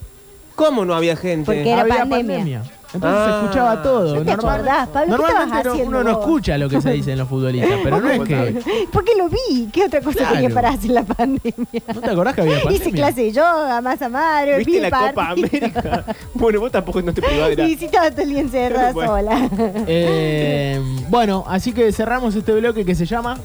¿Cómo 0.55 0.85
no 0.85 0.93
había 0.93 1.15
gente? 1.15 1.45
Porque 1.45 1.71
era 1.71 1.81
había 1.81 2.05
pandemia. 2.05 2.63
Entonces 2.93 3.19
Ah. 3.19 3.25
se 3.39 3.45
escuchaba 3.45 3.81
todo. 3.81 4.15
¿No 4.15 4.21
te 4.23 4.31
Normal- 4.35 4.55
acordás, 4.55 4.87
Pablo? 4.89 5.05
¿Qué 5.17 5.21
Normalmente 5.23 5.69
no- 5.69 5.83
uno 5.87 6.03
no 6.03 6.11
escucha 6.11 6.57
lo 6.59 6.69
que 6.69 6.79
se 6.81 6.91
dice 6.91 7.11
en 7.13 7.17
los 7.19 7.27
futbolistas, 7.27 7.79
pero 7.83 7.99
no 7.99 8.09
es 8.09 8.19
que... 8.21 8.85
Porque 8.91 9.11
lo 9.17 9.29
vi. 9.29 9.69
¿Qué 9.73 9.85
otra 9.85 10.01
cosa 10.01 10.19
Claro. 10.19 10.33
tenía 10.35 10.49
para 10.51 10.69
hacer 10.69 10.91
la 10.91 11.03
pandemia? 11.03 11.81
¿No 11.93 12.01
te 12.01 12.09
acordás 12.11 12.35
que 12.35 12.41
había 12.41 12.55
pandemia? 12.63 12.77
Hice 12.77 12.91
clase 12.91 13.21
de 13.21 13.31
yoga, 13.31 13.81
masa 13.81 14.09
madre, 14.09 14.57
¿Viste 14.59 14.71
vi 14.73 14.79
la 14.79 14.89
partido. 14.91 15.11
Copa 15.11 15.29
América? 15.31 16.05
bueno, 16.35 16.59
vos 16.59 16.71
tampoco 16.71 17.01
no 17.01 17.13
te 17.13 17.21
privás 17.21 17.55
de 17.55 17.65
Y 17.67 17.75
sí, 17.77 17.85
estaba 17.85 18.11
todo 18.11 18.21
el 18.21 18.29
día 18.29 18.41
encerrada 18.41 18.91
Bueno. 18.93 19.11
sola. 19.11 19.49
Eh, 19.87 20.81
bueno, 21.09 21.43
así 21.47 21.71
que 21.73 21.91
cerramos 21.91 22.35
este 22.35 22.51
bloque 22.53 22.85
que 22.85 22.93
se 22.95 23.05
llama. 23.05 23.37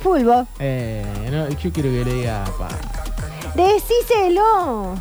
Fulbo. 0.00 0.46
eh, 0.60 1.02
no, 1.32 1.48
yo 1.48 1.72
quiero 1.72 1.88
que 1.90 2.04
le 2.04 2.14
diga. 2.14 2.44
Pa. 2.58 2.68
Decíselo. 3.54 4.94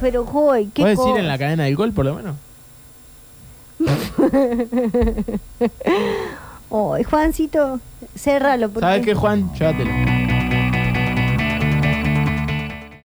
Pero, 0.00 0.24
joy, 0.24 0.66
qué 0.72 0.82
¿Puedes 0.82 0.98
decir 0.98 1.10
cosa. 1.12 1.20
en 1.20 1.28
la 1.28 1.38
cadena 1.38 1.64
del 1.64 1.74
gol, 1.76 1.92
por 1.92 2.04
lo 2.04 2.14
menos? 2.14 2.36
Ay, 6.70 7.04
Juancito, 7.04 7.80
cérralo. 8.14 8.70
¿Sabes 8.78 9.04
qué, 9.04 9.14
Juan? 9.14 9.52
Llévatelo. 9.54 10.27